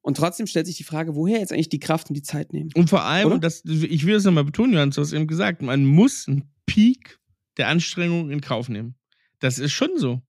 Und 0.02 0.16
trotzdem 0.16 0.46
stellt 0.46 0.66
sich 0.66 0.76
die 0.76 0.84
Frage, 0.84 1.14
woher 1.14 1.38
jetzt 1.38 1.52
eigentlich 1.52 1.68
die 1.68 1.78
Kraft 1.78 2.08
und 2.10 2.14
die 2.14 2.22
Zeit 2.22 2.52
nehmen? 2.52 2.70
Und 2.74 2.90
vor 2.90 3.04
allem, 3.04 3.26
Oder? 3.26 3.34
und 3.36 3.44
das, 3.44 3.62
ich 3.64 4.04
will 4.04 4.16
es 4.16 4.24
nochmal 4.24 4.44
betonen, 4.44 4.74
Johannes, 4.74 4.96
du 4.96 5.00
hast 5.00 5.12
eben 5.12 5.28
gesagt, 5.28 5.62
man 5.62 5.84
muss 5.86 6.26
einen 6.28 6.50
Peak 6.66 7.18
der 7.56 7.68
Anstrengung 7.68 8.30
in 8.30 8.40
Kauf 8.40 8.68
nehmen. 8.68 8.96
Das 9.38 9.58
ist 9.58 9.72
schon 9.72 9.90
so. 9.96 10.20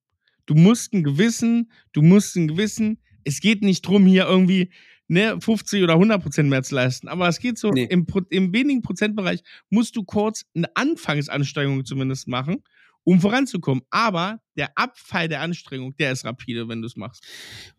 Du 0.45 0.53
musst 0.55 0.93
einen 0.93 1.03
gewissen, 1.03 1.71
du 1.91 2.01
musst 2.01 2.35
einen 2.37 2.47
gewissen, 2.47 2.99
es 3.23 3.39
geht 3.39 3.61
nicht 3.63 3.81
drum, 3.87 4.05
hier 4.05 4.25
irgendwie 4.25 4.71
ne, 5.07 5.37
50 5.39 5.81
oder 5.83 5.93
100 5.93 6.21
Prozent 6.21 6.49
mehr 6.49 6.63
zu 6.63 6.75
leisten, 6.75 7.07
aber 7.07 7.27
es 7.27 7.39
geht 7.39 7.57
so, 7.57 7.69
Nee. 7.71 7.85
im, 7.85 8.05
im 8.29 8.53
wenigen 8.53 8.81
Prozentbereich 8.81 9.41
musst 9.69 9.95
du 9.95 10.03
kurz 10.03 10.43
eine 10.55 10.67
Anfangsanstrengung 10.75 11.85
zumindest 11.85 12.27
machen, 12.27 12.63
um 13.03 13.19
voranzukommen. 13.19 13.83
Aber 13.89 14.39
der 14.55 14.77
Abfall 14.77 15.27
der 15.27 15.41
Anstrengung, 15.41 15.95
der 15.97 16.11
ist 16.11 16.25
rapide, 16.25 16.67
wenn 16.67 16.81
du 16.81 16.87
es 16.87 16.95
machst. 16.95 17.23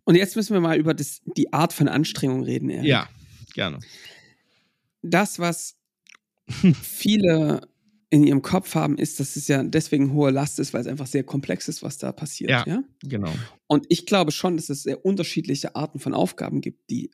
Und 0.05 0.17
jetzt 0.17 0.37
müssen 0.37 0.55
wir 0.55 0.61
mal 0.61 0.79
über 0.79 0.95
das, 0.95 1.23
die 1.37 1.53
Art 1.53 1.73
von 1.73 1.89
Anstrengung 1.89 2.43
reden. 2.43 2.71
Erik. 2.71 2.87
Ja, 2.87 3.09
gerne. 3.55 3.81
Das, 5.03 5.39
was 5.39 5.77
viele 6.83 7.69
in 8.11 8.23
ihrem 8.23 8.43
Kopf 8.43 8.77
haben, 8.77 8.97
ist, 8.97 9.19
dass 9.19 9.35
es 9.35 9.49
ja 9.49 9.63
deswegen 9.65 10.13
hohe 10.13 10.31
Last 10.31 10.61
ist, 10.61 10.73
weil 10.73 10.83
es 10.83 10.87
einfach 10.87 11.07
sehr 11.07 11.25
komplex 11.25 11.67
ist, 11.69 11.83
was 11.83 11.99
da 11.99 12.13
passiert. 12.13 12.51
Ja, 12.51 12.65
ja? 12.65 12.85
genau. 13.03 13.33
Und 13.67 13.87
ich 13.89 14.07
glaube 14.07 14.31
schon, 14.31 14.57
dass 14.57 14.69
es 14.69 14.85
sehr 14.85 15.05
unterschiedliche 15.05 15.75
Arten 15.75 15.99
von 15.99 16.15
Aufgaben 16.15 16.61
gibt, 16.61 16.91
die, 16.91 17.11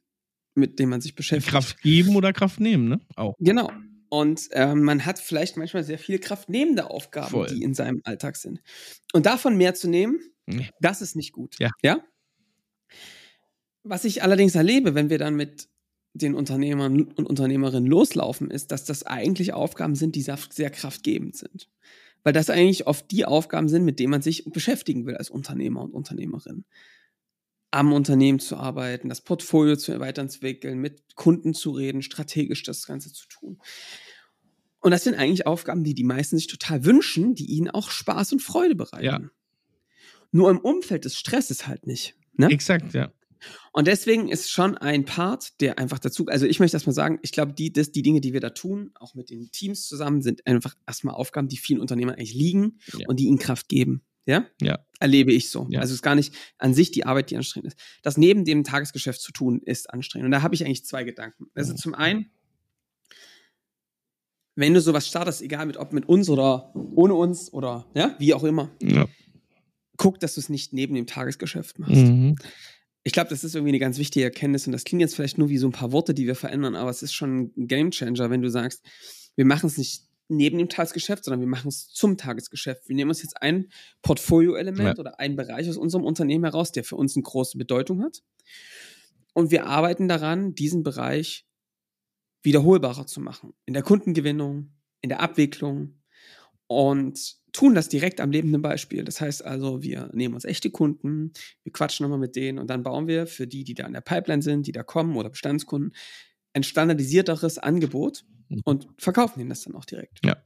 mit 0.55 0.79
denen 0.79 0.90
man 0.90 1.00
sich 1.00 1.14
beschäftigt. 1.14 1.52
Kraft 1.52 1.81
geben 1.81 2.17
oder 2.17 2.35
Kraft 2.35 2.61
nehmen, 2.61 2.88
ne? 2.88 3.00
Auch. 3.17 3.35
Genau. 3.38 3.71
Und 4.11 4.50
äh, 4.50 4.75
man 4.75 5.07
hat 5.07 5.21
vielleicht 5.21 5.57
manchmal 5.57 5.85
sehr 5.85 5.99
viele 5.99 6.19
kraftnehmende 6.19 6.90
Aufgaben, 6.90 7.31
Voll. 7.31 7.47
die 7.47 7.62
in 7.62 7.75
seinem 7.75 8.00
Alltag 8.02 8.37
sind. 8.37 8.61
Und 9.12 9.25
davon 9.25 9.57
mehr 9.57 9.75
zu 9.75 9.88
nehmen, 9.88 10.21
nee. 10.47 10.69
das 10.81 11.00
ist 11.00 11.14
nicht 11.14 11.33
gut. 11.33 11.57
Ja. 11.61 11.71
ja. 11.81 12.05
Was 13.85 14.05
ich 14.05 14.25
allerdings 14.25 14.57
erlebe, 14.57 14.97
wenn 14.97 15.11
wir 15.11 15.19
dann 15.19 15.37
mit 15.37 15.69
den 16.12 16.35
Unternehmern 16.35 17.02
und 17.02 17.25
Unternehmerinnen 17.25 17.88
loslaufen, 17.88 18.50
ist, 18.50 18.73
dass 18.73 18.85
das 18.85 19.05
eigentlich 19.05 19.52
Aufgaben 19.52 19.95
sind, 19.95 20.17
die 20.17 20.23
sehr 20.23 20.71
kraftgebend 20.71 21.37
sind. 21.37 21.69
Weil 22.25 22.33
das 22.33 22.50
eigentlich 22.50 22.88
oft 22.88 23.09
die 23.12 23.25
Aufgaben 23.25 23.69
sind, 23.69 23.85
mit 23.85 24.00
denen 24.00 24.11
man 24.11 24.23
sich 24.23 24.45
beschäftigen 24.45 25.07
will 25.07 25.17
als 25.17 25.31
Unternehmer 25.31 25.83
und 25.83 25.95
Unternehmerin. 25.95 26.64
Am 27.71 27.93
Unternehmen 27.93 28.41
zu 28.41 28.57
arbeiten, 28.57 29.09
das 29.09 29.21
Portfolio 29.21 29.77
zu 29.77 29.99
weiterentwickeln, 30.00 30.79
mit 30.79 31.15
Kunden 31.15 31.55
zu 31.55 31.71
reden, 31.71 32.03
strategisch 32.03 32.62
das 32.62 32.87
Ganze 32.87 33.12
zu 33.12 33.29
tun. 33.29 33.61
Und 34.81 34.93
das 34.93 35.05
sind 35.05 35.15
eigentlich 35.15 35.47
Aufgaben, 35.47 35.85
die 35.85 35.95
die 35.95 36.05
meisten 36.05 36.37
sich 36.37 36.47
total 36.47 36.85
wünschen, 36.85 37.35
die 37.35 37.47
ihnen 37.47 37.71
auch 37.71 37.91
Spaß 37.91 38.33
und 38.33 38.43
Freude 38.43 38.75
bereiten. 38.75 39.05
Ja. 39.05 39.21
Nur 40.33 40.50
im 40.50 40.59
Umfeld 40.59 41.05
des 41.05 41.17
Stresses 41.17 41.67
halt 41.67 41.87
nicht. 41.87 42.17
Ne? 42.35 42.49
Exakt, 42.49 42.95
ja. 42.95 43.12
Und 43.73 43.87
deswegen 43.87 44.29
ist 44.29 44.50
schon 44.50 44.77
ein 44.77 45.05
Part, 45.05 45.61
der 45.61 45.79
einfach 45.79 45.99
dazu, 45.99 46.27
also 46.27 46.47
ich 46.47 46.61
möchte 46.61 46.77
erstmal 46.77 46.95
sagen, 46.95 47.19
ich 47.23 47.33
glaube, 47.33 47.53
die, 47.53 47.73
das, 47.73 47.93
die 47.93 48.03
Dinge, 48.03 48.21
die 48.21 48.33
wir 48.33 48.41
da 48.41 48.50
tun, 48.50 48.91
auch 48.95 49.15
mit 49.15 49.31
den 49.31 49.50
Teams 49.50 49.87
zusammen, 49.87 50.23
sind 50.23 50.47
einfach 50.47 50.77
erstmal 50.87 51.15
Aufgaben, 51.15 51.49
die 51.49 51.57
vielen 51.57 51.81
Unternehmern 51.81 52.17
eigentlich 52.17 52.35
liegen 52.35 52.79
ja. 52.93 53.07
und 53.09 53.19
die 53.19 53.27
ihnen 53.27 53.39
Kraft 53.39 53.69
geben. 53.69 54.03
Ja? 54.31 54.47
Ja. 54.63 54.79
Erlebe 54.99 55.33
ich 55.33 55.51
so. 55.51 55.67
Ja. 55.71 55.81
Also 55.81 55.93
es 55.93 55.97
ist 55.97 56.03
gar 56.03 56.15
nicht 56.15 56.35
an 56.59 56.73
sich 56.73 56.91
die 56.91 57.05
Arbeit, 57.05 57.31
die 57.31 57.37
anstrengend 57.37 57.73
ist. 57.73 57.81
Das 58.03 58.17
neben 58.17 58.45
dem 58.45 58.65
Tagesgeschäft 58.65 59.21
zu 59.21 59.33
tun, 59.33 59.61
ist 59.65 59.91
anstrengend. 59.91 60.27
Und 60.27 60.33
da 60.33 60.43
habe 60.43 60.55
ich 60.55 60.65
eigentlich 60.65 60.85
zwei 60.85 61.05
Gedanken. 61.05 61.47
Also 61.55 61.75
zum 61.75 61.95
einen, 61.95 62.31
wenn 64.55 64.75
du 64.75 64.81
sowas 64.81 65.07
startest, 65.07 65.43
egal 65.43 65.67
mit 65.67 65.77
ob 65.77 65.93
mit 65.93 66.09
uns 66.09 66.29
oder 66.31 66.73
ohne 66.75 67.15
uns 67.15 67.53
oder 67.53 67.87
ja, 67.95 68.15
wie 68.19 68.35
auch 68.35 68.45
immer, 68.45 68.71
ja. 68.83 69.07
guck, 69.97 70.21
dass 70.21 70.35
du 70.35 70.41
es 70.41 70.49
nicht 70.49 70.73
neben 70.73 70.95
dem 70.95 71.07
Tagesgeschäft 71.07 71.79
machst. 71.79 71.95
Mhm 71.95 72.37
ich 73.03 73.13
glaube, 73.13 73.31
das 73.31 73.45
ist 73.45 73.55
irgendwie 73.55 73.71
eine 73.71 73.79
ganz 73.79 73.99
wichtige 73.99 74.25
Erkenntnis 74.25 74.67
und 74.67 74.73
das 74.73 74.85
klingt 74.85 75.01
jetzt 75.01 75.15
vielleicht 75.15 75.39
nur 75.39 75.49
wie 75.49 75.59
so 75.59 75.67
ein 75.67 75.73
paar 75.73 75.93
Worte, 75.93 76.15
die 76.15 76.27
wir 76.27 76.35
verändern, 76.35 76.75
aber 76.75 76.91
es 76.91 77.03
ist 77.03 77.15
schon 77.15 77.51
ein 77.57 77.67
Gamechanger, 77.67 78.31
wenn 78.31 78.43
du 78.43 78.51
sagst, 78.51 78.85
wir 79.37 79.47
machen 79.47 79.67
es 79.67 79.79
nicht 79.79 80.05
neben 80.31 80.59
dem 80.59 80.69
Tagesgeschäft, 80.69 81.25
sondern 81.25 81.41
wir 81.41 81.49
machen 81.49 81.69
es 81.69 81.89
zum 81.89 82.17
Tagesgeschäft. 82.17 82.89
Wir 82.89 82.97
nehmen 82.97 83.11
uns 83.11 83.23
jetzt 83.23 83.41
ein 83.43 83.69
Portfolio-Element 84.03 84.97
ja. 84.97 85.01
oder 85.01 85.21
einen 85.21 85.37
Bereich 85.37 85.69
aus 85.69 85.77
unserem 85.77 86.05
Unternehmen 86.05 86.45
heraus, 86.45 86.73
der 86.73 86.85
für 86.85 86.97
uns 86.97 87.17
eine 87.17 87.23
große 87.23 87.59
Bedeutung 87.59 88.03
hat. 88.03 88.23
Und 89.33 89.51
wir 89.51 89.67
arbeiten 89.67 90.09
daran, 90.09 90.55
diesen 90.55 90.83
Bereich 90.83 91.47
wiederholbarer 92.43 93.07
zu 93.07 93.21
machen. 93.21 93.53
In 93.67 93.75
der 93.75 93.83
Kundengewinnung, 93.83 94.73
in 95.01 95.09
der 95.09 95.21
Abwicklung 95.21 96.01
und 96.67 97.37
tun 97.53 97.75
das 97.75 97.89
direkt 97.89 98.21
am 98.21 98.31
lebenden 98.31 98.63
Beispiel. 98.63 99.05
Das 99.05 99.21
heißt 99.21 99.45
also, 99.45 99.83
wir 99.83 100.11
nehmen 100.13 100.35
uns 100.35 100.45
echte 100.45 100.71
Kunden, 100.71 101.33
wir 101.65 101.73
quatschen 101.73 102.05
nochmal 102.05 102.21
mit 102.21 102.37
denen 102.37 102.59
und 102.59 102.71
dann 102.71 102.83
bauen 102.83 103.09
wir 103.09 103.27
für 103.27 103.47
die, 103.47 103.65
die 103.65 103.75
da 103.75 103.87
in 103.87 103.93
der 103.93 104.01
Pipeline 104.01 104.43
sind, 104.43 104.67
die 104.67 104.73
da 104.73 104.83
kommen 104.83 105.17
oder 105.17 105.31
Bestandskunden, 105.31 105.93
ein 106.52 106.62
standardisierteres 106.62 107.59
Angebot 107.59 108.25
mhm. 108.49 108.61
und 108.64 108.88
verkaufen 108.99 109.40
ihnen 109.40 109.49
das 109.49 109.62
dann 109.62 109.75
auch 109.75 109.85
direkt. 109.85 110.21
Ja. 110.25 110.37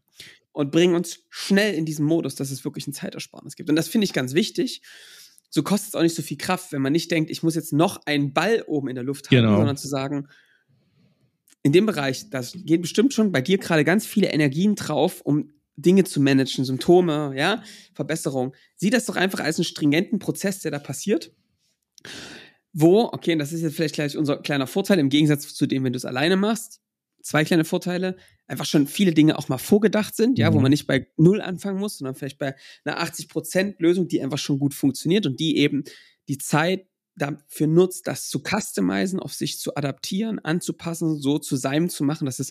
Und 0.52 0.70
bringen 0.70 0.94
uns 0.94 1.20
schnell 1.30 1.74
in 1.74 1.84
diesen 1.84 2.06
Modus, 2.06 2.36
dass 2.36 2.50
es 2.50 2.64
wirklich 2.64 2.86
ein 2.86 2.92
Zeitersparnis 2.92 3.56
gibt. 3.56 3.70
Und 3.70 3.76
das 3.76 3.88
finde 3.88 4.04
ich 4.04 4.12
ganz 4.12 4.34
wichtig. 4.34 4.82
So 5.50 5.62
kostet 5.62 5.90
es 5.90 5.94
auch 5.94 6.02
nicht 6.02 6.14
so 6.14 6.22
viel 6.22 6.36
Kraft, 6.36 6.72
wenn 6.72 6.82
man 6.82 6.92
nicht 6.92 7.10
denkt, 7.10 7.30
ich 7.30 7.42
muss 7.42 7.54
jetzt 7.54 7.72
noch 7.72 8.06
einen 8.06 8.32
Ball 8.32 8.62
oben 8.66 8.88
in 8.88 8.94
der 8.94 9.04
Luft 9.04 9.30
halten, 9.30 9.44
genau. 9.44 9.56
sondern 9.56 9.76
zu 9.76 9.88
sagen, 9.88 10.28
in 11.62 11.72
dem 11.72 11.86
Bereich, 11.86 12.28
da 12.30 12.42
geht 12.54 12.82
bestimmt 12.82 13.14
schon 13.14 13.32
bei 13.32 13.40
dir 13.40 13.58
gerade 13.58 13.84
ganz 13.84 14.04
viele 14.06 14.28
Energien 14.28 14.74
drauf, 14.74 15.22
um 15.22 15.50
Dinge 15.76 16.04
zu 16.04 16.20
managen, 16.20 16.64
Symptome, 16.64 17.32
ja, 17.36 17.62
Verbesserung. 17.94 18.54
Sieh 18.76 18.90
das 18.90 19.06
doch 19.06 19.16
einfach 19.16 19.40
als 19.40 19.58
einen 19.58 19.64
stringenten 19.64 20.18
Prozess, 20.18 20.60
der 20.60 20.70
da 20.70 20.78
passiert. 20.78 21.32
Wo, 22.76 23.04
okay, 23.04 23.32
und 23.32 23.38
das 23.38 23.52
ist 23.52 23.62
jetzt 23.62 23.76
vielleicht 23.76 23.94
gleich 23.94 24.16
unser 24.16 24.38
kleiner 24.38 24.66
Vorteil 24.66 24.98
im 24.98 25.08
Gegensatz 25.08 25.54
zu 25.54 25.66
dem, 25.66 25.84
wenn 25.84 25.92
du 25.92 25.96
es 25.96 26.04
alleine 26.04 26.36
machst. 26.36 26.80
Zwei 27.22 27.44
kleine 27.44 27.64
Vorteile. 27.64 28.16
Einfach 28.48 28.66
schon 28.66 28.88
viele 28.88 29.14
Dinge 29.14 29.38
auch 29.38 29.48
mal 29.48 29.58
vorgedacht 29.58 30.16
sind, 30.16 30.38
ja, 30.38 30.50
mhm. 30.50 30.54
wo 30.54 30.60
man 30.60 30.70
nicht 30.70 30.88
bei 30.88 31.06
Null 31.16 31.40
anfangen 31.40 31.78
muss, 31.78 31.98
sondern 31.98 32.16
vielleicht 32.16 32.38
bei 32.38 32.56
einer 32.84 33.00
80% 33.00 33.76
Lösung, 33.78 34.08
die 34.08 34.20
einfach 34.20 34.38
schon 34.38 34.58
gut 34.58 34.74
funktioniert 34.74 35.24
und 35.24 35.38
die 35.38 35.56
eben 35.56 35.84
die 36.28 36.36
Zeit 36.36 36.86
dafür 37.14 37.68
nutzt, 37.68 38.08
das 38.08 38.28
zu 38.28 38.40
customizen, 38.40 39.20
auf 39.20 39.32
sich 39.32 39.60
zu 39.60 39.76
adaptieren, 39.76 40.40
anzupassen, 40.40 41.16
so 41.20 41.38
zu 41.38 41.54
seinem 41.54 41.88
zu 41.88 42.02
machen, 42.02 42.26
dass 42.26 42.40
es 42.40 42.50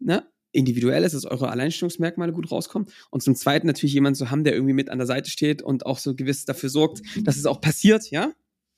ne, 0.00 0.26
individuell 0.50 1.04
ist, 1.04 1.14
dass 1.14 1.24
eure 1.24 1.50
Alleinstellungsmerkmale 1.50 2.32
gut 2.32 2.50
rauskommen. 2.50 2.88
Und 3.10 3.22
zum 3.22 3.36
Zweiten 3.36 3.68
natürlich 3.68 3.94
jemanden 3.94 4.16
zu 4.16 4.30
haben, 4.30 4.42
der 4.42 4.54
irgendwie 4.54 4.72
mit 4.72 4.90
an 4.90 4.98
der 4.98 5.06
Seite 5.06 5.30
steht 5.30 5.62
und 5.62 5.86
auch 5.86 5.98
so 5.98 6.16
gewiss 6.16 6.44
dafür 6.46 6.68
sorgt, 6.68 7.02
dass 7.22 7.36
es 7.36 7.46
auch 7.46 7.60
passiert, 7.60 8.10
ja? 8.10 8.32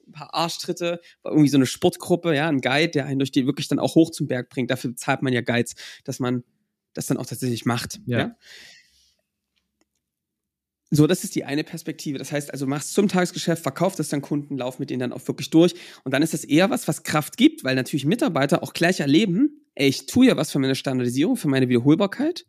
Ein 0.09 0.13
paar 0.13 0.35
Arschtritte, 0.35 1.01
irgendwie 1.25 1.49
so 1.49 1.57
eine 1.57 1.67
Sportgruppe, 1.67 2.35
ja, 2.35 2.49
ein 2.49 2.61
Guide, 2.61 2.91
der 2.91 3.07
einen 3.07 3.19
durch 3.19 3.31
die 3.31 3.47
wirklich 3.47 3.69
dann 3.69 3.79
auch 3.79 3.95
hoch 3.95 4.11
zum 4.11 4.27
Berg 4.27 4.49
bringt. 4.49 4.71
Dafür 4.71 4.97
zahlt 4.97 5.23
man 5.23 5.33
ja 5.33 5.41
Guides, 5.41 5.75
dass 6.05 6.19
man 6.19 6.45
das 6.95 7.07
dann 7.07 7.17
auch 7.17 7.27
tatsächlich 7.27 7.65
macht. 7.65 8.01
ja? 8.07 8.19
ja? 8.19 8.37
So, 10.91 11.07
das 11.07 11.23
ist 11.23 11.35
die 11.35 11.45
eine 11.45 11.65
Perspektive. 11.65 12.19
Das 12.19 12.33
heißt 12.33 12.51
also, 12.51 12.67
machst 12.67 12.95
zum 12.95 13.09
Tagesgeschäft, 13.09 13.63
verkaufst 13.63 13.99
das 13.99 14.09
dann 14.09 14.23
Kunden, 14.23 14.57
lauf 14.57 14.79
mit 14.79 14.89
denen 14.89 15.01
dann 15.01 15.13
auch 15.13 15.27
wirklich 15.29 15.51
durch. 15.51 15.75
Und 16.05 16.13
dann 16.13 16.23
ist 16.23 16.33
das 16.33 16.45
eher 16.45 16.71
was, 16.71 16.89
was 16.89 17.03
Kraft 17.03 17.37
gibt, 17.37 17.63
weil 17.63 17.75
natürlich 17.75 18.07
Mitarbeiter 18.07 18.63
auch 18.63 18.73
gleich 18.73 19.01
erleben, 19.01 19.67
ey, 19.75 19.89
ich 19.89 20.07
tue 20.07 20.29
ja 20.29 20.37
was 20.37 20.51
für 20.51 20.59
meine 20.59 20.75
Standardisierung, 20.75 21.37
für 21.37 21.49
meine 21.49 21.69
Wiederholbarkeit. 21.69 22.47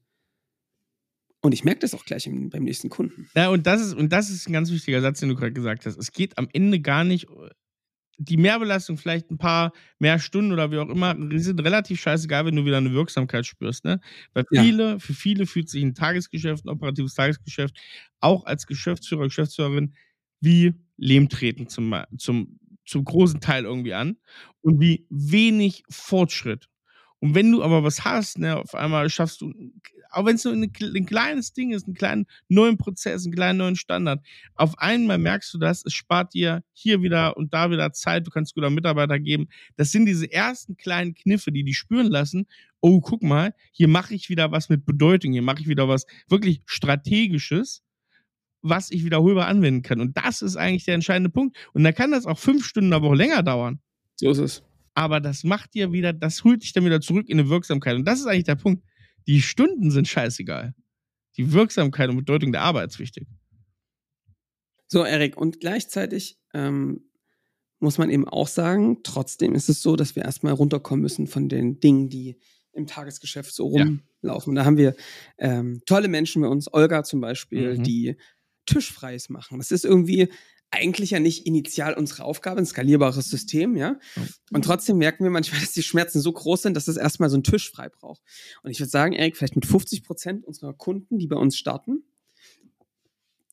Und 1.41 1.53
ich 1.53 1.63
merke 1.63 1.79
das 1.79 1.93
auch 1.93 2.05
gleich 2.05 2.27
im, 2.27 2.49
beim 2.49 2.63
nächsten 2.63 2.89
Kunden. 2.89 3.29
Ja, 3.35 3.49
und 3.49 3.65
das 3.65 3.81
ist, 3.81 3.93
und 3.93 4.11
das 4.11 4.29
ist 4.29 4.47
ein 4.49 4.53
ganz 4.53 4.71
wichtiger 4.71 5.01
Satz, 5.01 5.19
den 5.21 5.29
du 5.29 5.35
gerade 5.35 5.53
gesagt 5.53 5.85
hast. 5.85 5.97
Es 5.97 6.11
geht 6.11 6.37
am 6.37 6.49
Ende 6.51 6.79
gar 6.81 7.03
nicht 7.03 7.27
die 8.19 8.37
Mehrbelastung, 8.37 8.97
vielleicht 8.97 9.31
ein 9.31 9.37
paar 9.37 9.71
mehr 9.97 10.19
Stunden 10.19 10.51
oder 10.51 10.71
wie 10.71 10.77
auch 10.77 10.89
immer, 10.89 11.15
sind 11.39 11.61
relativ 11.61 12.01
scheißegal, 12.01 12.45
wenn 12.45 12.55
du 12.57 12.65
wieder 12.65 12.77
eine 12.77 12.91
Wirksamkeit 12.91 13.45
spürst. 13.45 13.85
Ne? 13.85 14.01
Weil 14.33 14.43
viele, 14.53 14.91
ja. 14.91 14.99
für 14.99 15.13
viele 15.13 15.45
fühlt 15.45 15.69
sich 15.69 15.81
ein 15.81 15.95
Tagesgeschäft, 15.95 16.65
ein 16.65 16.69
operatives 16.69 17.13
Tagesgeschäft, 17.13 17.77
auch 18.19 18.45
als 18.45 18.67
Geschäftsführer, 18.67 19.23
Geschäftsführerin, 19.23 19.93
wie 20.41 20.73
Lehmtreten 20.97 21.69
zum, 21.69 21.95
zum, 22.17 22.59
zum 22.85 23.05
großen 23.05 23.39
Teil 23.39 23.63
irgendwie 23.63 23.93
an 23.93 24.17
und 24.61 24.81
wie 24.81 25.07
wenig 25.09 25.83
Fortschritt. 25.89 26.67
Und 27.19 27.35
wenn 27.35 27.51
du 27.51 27.63
aber 27.63 27.83
was 27.83 28.03
hast, 28.03 28.37
ne, 28.37 28.57
auf 28.57 28.75
einmal 28.75 29.09
schaffst 29.09 29.39
du 29.41 29.53
auch 30.09 30.25
wenn 30.25 30.35
es 30.35 30.43
nur 30.43 30.53
ein, 30.53 30.63
ein, 30.63 31.05
kleines 31.05 31.53
Ding 31.53 31.71
ist, 31.71 31.85
einen 31.85 31.95
kleinen 31.95 32.25
neuen 32.47 32.77
Prozess, 32.77 33.25
einen 33.25 33.33
kleinen 33.33 33.59
neuen 33.59 33.75
Standard, 33.75 34.25
auf 34.55 34.77
einmal 34.79 35.17
merkst 35.17 35.53
du 35.53 35.57
das, 35.57 35.85
es 35.85 35.93
spart 35.93 36.33
dir 36.33 36.63
hier 36.73 37.01
wieder 37.01 37.37
und 37.37 37.53
da 37.53 37.71
wieder 37.71 37.91
Zeit, 37.93 38.25
du 38.27 38.31
kannst 38.31 38.55
guter 38.55 38.69
Mitarbeiter 38.69 39.19
geben. 39.19 39.47
Das 39.75 39.91
sind 39.91 40.05
diese 40.05 40.31
ersten 40.31 40.77
kleinen 40.77 41.13
Kniffe, 41.13 41.51
die 41.51 41.63
die 41.63 41.73
spüren 41.73 42.07
lassen, 42.07 42.47
oh, 42.81 43.01
guck 43.01 43.23
mal, 43.23 43.53
hier 43.71 43.87
mache 43.87 44.13
ich 44.13 44.29
wieder 44.29 44.51
was 44.51 44.69
mit 44.69 44.85
Bedeutung, 44.85 45.33
hier 45.33 45.41
mache 45.41 45.61
ich 45.61 45.67
wieder 45.67 45.87
was 45.87 46.05
wirklich 46.27 46.61
Strategisches, 46.65 47.83
was 48.61 48.91
ich 48.91 49.05
wiederholbar 49.05 49.47
anwenden 49.47 49.81
kann. 49.81 50.01
Und 50.01 50.17
das 50.17 50.41
ist 50.41 50.55
eigentlich 50.55 50.85
der 50.85 50.95
entscheidende 50.95 51.29
Punkt. 51.29 51.57
Und 51.73 51.83
da 51.83 51.91
kann 51.91 52.11
das 52.11 52.25
auch 52.25 52.37
fünf 52.37 52.65
Stunden 52.65 52.93
aber 52.93 53.09
auch 53.09 53.15
länger 53.15 53.43
dauern. 53.43 53.79
So 54.15 54.29
ist 54.31 54.39
es. 54.39 54.63
Aber 54.93 55.21
das 55.21 55.43
macht 55.43 55.73
dir 55.75 55.93
wieder, 55.93 56.11
das 56.11 56.43
holt 56.43 56.63
dich 56.63 56.73
dann 56.73 56.83
wieder 56.83 56.99
zurück 56.99 57.29
in 57.29 57.39
eine 57.39 57.49
Wirksamkeit. 57.49 57.95
Und 57.95 58.05
das 58.05 58.19
ist 58.19 58.25
eigentlich 58.25 58.43
der 58.43 58.55
Punkt. 58.55 58.83
Die 59.27 59.41
Stunden 59.41 59.91
sind 59.91 60.07
scheißegal. 60.07 60.73
Die 61.37 61.53
Wirksamkeit 61.53 62.09
und 62.09 62.17
Bedeutung 62.17 62.51
der 62.51 62.61
Arbeit 62.61 62.89
ist 62.89 62.99
wichtig. 62.99 63.27
So, 64.87 65.03
Erik, 65.03 65.37
und 65.37 65.59
gleichzeitig 65.59 66.39
ähm, 66.53 67.09
muss 67.79 67.97
man 67.97 68.09
eben 68.09 68.27
auch 68.27 68.47
sagen, 68.47 68.99
trotzdem 69.03 69.55
ist 69.55 69.69
es 69.69 69.81
so, 69.81 69.95
dass 69.95 70.15
wir 70.15 70.23
erstmal 70.23 70.53
runterkommen 70.53 71.01
müssen 71.01 71.27
von 71.27 71.47
den 71.47 71.79
Dingen, 71.79 72.09
die 72.09 72.39
im 72.73 72.87
Tagesgeschäft 72.87 73.53
so 73.53 73.67
rumlaufen. 73.67 74.55
Ja. 74.55 74.61
Da 74.61 74.65
haben 74.65 74.77
wir 74.77 74.95
ähm, 75.37 75.81
tolle 75.85 76.07
Menschen 76.07 76.41
bei 76.41 76.47
uns, 76.47 76.71
Olga 76.73 77.03
zum 77.03 77.21
Beispiel, 77.21 77.77
mhm. 77.77 77.83
die 77.83 78.17
Tischfreies 78.65 79.29
machen. 79.29 79.59
Das 79.59 79.71
ist 79.71 79.85
irgendwie 79.85 80.29
eigentlich 80.71 81.11
ja 81.11 81.19
nicht 81.19 81.45
initial 81.45 81.95
unsere 81.95 82.23
Aufgabe, 82.23 82.59
ein 82.59 82.65
skalierbares 82.65 83.29
System, 83.29 83.75
ja. 83.75 83.99
Und 84.51 84.65
trotzdem 84.65 84.97
merken 84.97 85.23
wir 85.23 85.31
manchmal, 85.31 85.59
dass 85.61 85.71
die 85.71 85.83
Schmerzen 85.83 86.21
so 86.21 86.31
groß 86.31 86.63
sind, 86.63 86.75
dass 86.75 86.87
es 86.87 86.97
erstmal 86.97 87.29
so 87.29 87.35
einen 87.35 87.43
Tisch 87.43 87.71
frei 87.71 87.89
braucht. 87.89 88.21
Und 88.63 88.71
ich 88.71 88.79
würde 88.79 88.89
sagen, 88.89 89.13
Erik, 89.13 89.37
vielleicht 89.37 89.55
mit 89.55 89.65
50 89.65 90.03
Prozent 90.03 90.45
unserer 90.45 90.73
Kunden, 90.73 91.17
die 91.17 91.27
bei 91.27 91.37
uns 91.37 91.57
starten, 91.57 92.03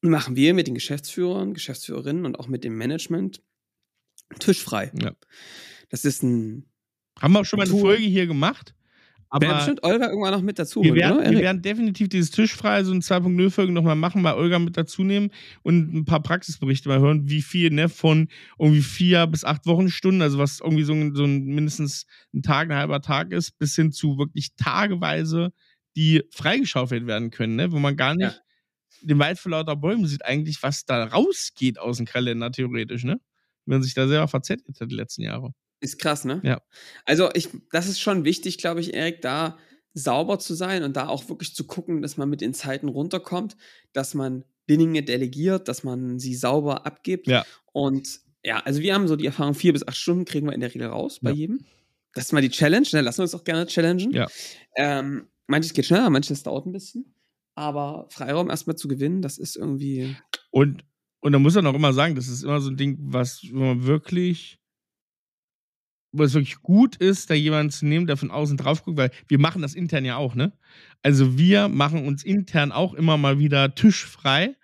machen 0.02 0.36
wir 0.36 0.54
mit 0.54 0.66
den 0.66 0.74
Geschäftsführern, 0.74 1.54
Geschäftsführerinnen 1.54 2.26
und 2.26 2.38
auch 2.38 2.48
mit 2.48 2.64
dem 2.64 2.76
Management 2.76 3.42
Tisch 4.38 4.62
frei. 4.62 4.90
Ja. 5.00 5.14
Das 5.88 6.04
ist 6.04 6.22
ein. 6.22 6.66
Haben 7.18 7.32
wir 7.32 7.40
auch 7.40 7.44
schon 7.44 7.58
mal 7.58 7.68
eine 7.68 7.78
Folge 7.78 8.02
hier 8.02 8.26
gemacht? 8.26 8.74
Aber 9.28 9.46
Wäre 9.46 9.56
bestimmt 9.56 9.82
Olga 9.82 10.08
irgendwann 10.08 10.32
noch 10.32 10.42
mit 10.42 10.58
dazu, 10.58 10.82
wir 10.82 10.90
holen, 10.90 11.00
werden, 11.00 11.12
oder? 11.14 11.24
wir 11.24 11.32
Erik? 11.32 11.42
werden 11.42 11.62
definitiv 11.62 12.08
dieses 12.08 12.30
Tischfrei, 12.30 12.84
so 12.84 12.92
ein 12.92 13.00
2.0-Folgen 13.00 13.74
nochmal 13.74 13.96
machen, 13.96 14.22
mal 14.22 14.34
Olga 14.34 14.58
mit 14.58 14.76
dazu 14.76 15.02
nehmen 15.02 15.30
und 15.62 15.92
ein 15.94 16.04
paar 16.04 16.22
Praxisberichte 16.22 16.88
mal 16.88 17.00
hören, 17.00 17.28
wie 17.28 17.42
viel, 17.42 17.70
ne, 17.70 17.88
von 17.88 18.28
irgendwie 18.58 18.82
vier 18.82 19.26
bis 19.26 19.44
acht 19.44 19.66
Wochenstunden, 19.66 20.22
also 20.22 20.38
was 20.38 20.60
irgendwie 20.60 20.84
so 20.84 20.92
ein, 20.92 21.14
so 21.14 21.24
ein 21.24 21.44
mindestens 21.46 22.06
ein 22.32 22.42
Tag, 22.42 22.70
ein 22.70 22.76
halber 22.76 23.00
Tag 23.00 23.32
ist, 23.32 23.58
bis 23.58 23.74
hin 23.74 23.90
zu 23.90 24.16
wirklich 24.18 24.54
tageweise, 24.56 25.52
die 25.96 26.22
freigeschaufelt 26.30 27.06
werden 27.06 27.30
können, 27.30 27.56
ne, 27.56 27.72
wo 27.72 27.78
man 27.78 27.96
gar 27.96 28.14
nicht 28.14 28.40
den 29.02 29.18
Wald 29.18 29.38
vor 29.38 29.50
lauter 29.52 29.76
Bäumen 29.76 30.06
sieht, 30.06 30.24
eigentlich, 30.24 30.62
was 30.62 30.84
da 30.84 31.04
rausgeht 31.04 31.78
aus 31.78 31.98
dem 31.98 32.06
Kalender, 32.06 32.50
theoretisch, 32.50 33.04
ne? 33.04 33.20
Wenn 33.64 33.78
man 33.78 33.82
sich 33.82 33.94
da 33.94 34.06
selber 34.06 34.28
verzettelt 34.28 34.80
hat 34.80 34.90
die 34.90 34.94
letzten 34.94 35.22
Jahre. 35.22 35.52
Ist 35.86 35.98
krass, 35.98 36.24
ne? 36.24 36.40
Ja. 36.42 36.60
Also 37.04 37.30
ich, 37.34 37.48
das 37.70 37.86
ist 37.88 38.00
schon 38.00 38.24
wichtig, 38.24 38.58
glaube 38.58 38.80
ich, 38.80 38.92
Erik, 38.94 39.22
da 39.22 39.56
sauber 39.94 40.38
zu 40.38 40.54
sein 40.54 40.82
und 40.82 40.96
da 40.96 41.08
auch 41.08 41.28
wirklich 41.28 41.54
zu 41.54 41.64
gucken, 41.64 42.02
dass 42.02 42.16
man 42.16 42.28
mit 42.28 42.40
den 42.40 42.54
Zeiten 42.54 42.88
runterkommt, 42.88 43.56
dass 43.92 44.14
man 44.14 44.44
Dinge 44.68 45.02
delegiert, 45.02 45.68
dass 45.68 45.84
man 45.84 46.18
sie 46.18 46.34
sauber 46.34 46.86
abgibt. 46.86 47.28
Ja. 47.28 47.44
Und 47.72 48.20
ja, 48.44 48.58
also 48.60 48.80
wir 48.80 48.94
haben 48.94 49.06
so 49.08 49.14
die 49.16 49.26
Erfahrung, 49.26 49.54
vier 49.54 49.72
bis 49.72 49.86
acht 49.86 49.96
Stunden 49.96 50.24
kriegen 50.24 50.46
wir 50.46 50.52
in 50.54 50.60
der 50.60 50.74
Regel 50.74 50.88
raus 50.88 51.20
bei 51.22 51.30
Ja. 51.30 51.36
jedem. 51.36 51.64
Das 52.14 52.24
ist 52.26 52.32
mal 52.32 52.42
die 52.42 52.50
Challenge, 52.50 52.86
ne? 52.92 53.00
lassen 53.00 53.18
wir 53.18 53.22
uns 53.24 53.34
auch 53.34 53.44
gerne 53.44 53.66
challengen. 53.66 54.10
Ja. 54.12 54.26
Ähm, 54.76 55.28
manches 55.46 55.72
geht 55.72 55.86
schneller, 55.86 56.10
manches 56.10 56.42
dauert 56.42 56.66
ein 56.66 56.72
bisschen. 56.72 57.14
Aber 57.54 58.06
Freiraum 58.10 58.50
erstmal 58.50 58.76
zu 58.76 58.88
gewinnen, 58.88 59.22
das 59.22 59.38
ist 59.38 59.56
irgendwie. 59.56 60.16
Und, 60.50 60.84
und 61.20 61.32
da 61.32 61.38
muss 61.38 61.54
man 61.54 61.66
auch 61.66 61.74
immer 61.74 61.92
sagen, 61.92 62.14
das 62.16 62.28
ist 62.28 62.42
immer 62.42 62.60
so 62.60 62.70
ein 62.70 62.76
Ding, 62.76 62.98
was 63.00 63.42
man 63.50 63.86
wirklich, 63.86 64.58
wo 66.16 66.22
es 66.22 66.34
wirklich 66.34 66.62
gut 66.62 66.96
ist, 66.96 67.30
da 67.30 67.34
jemanden 67.34 67.70
zu 67.70 67.86
nehmen, 67.86 68.06
der 68.06 68.16
von 68.16 68.30
außen 68.30 68.56
drauf 68.56 68.82
guckt, 68.84 68.96
weil 68.96 69.10
wir 69.28 69.38
machen 69.38 69.62
das 69.62 69.74
intern 69.74 70.04
ja 70.04 70.16
auch, 70.16 70.34
ne? 70.34 70.52
Also 71.02 71.38
wir 71.38 71.68
machen 71.68 72.06
uns 72.06 72.24
intern 72.24 72.72
auch 72.72 72.94
immer 72.94 73.16
mal 73.16 73.38
wieder 73.38 73.74
tischfrei, 73.74 74.56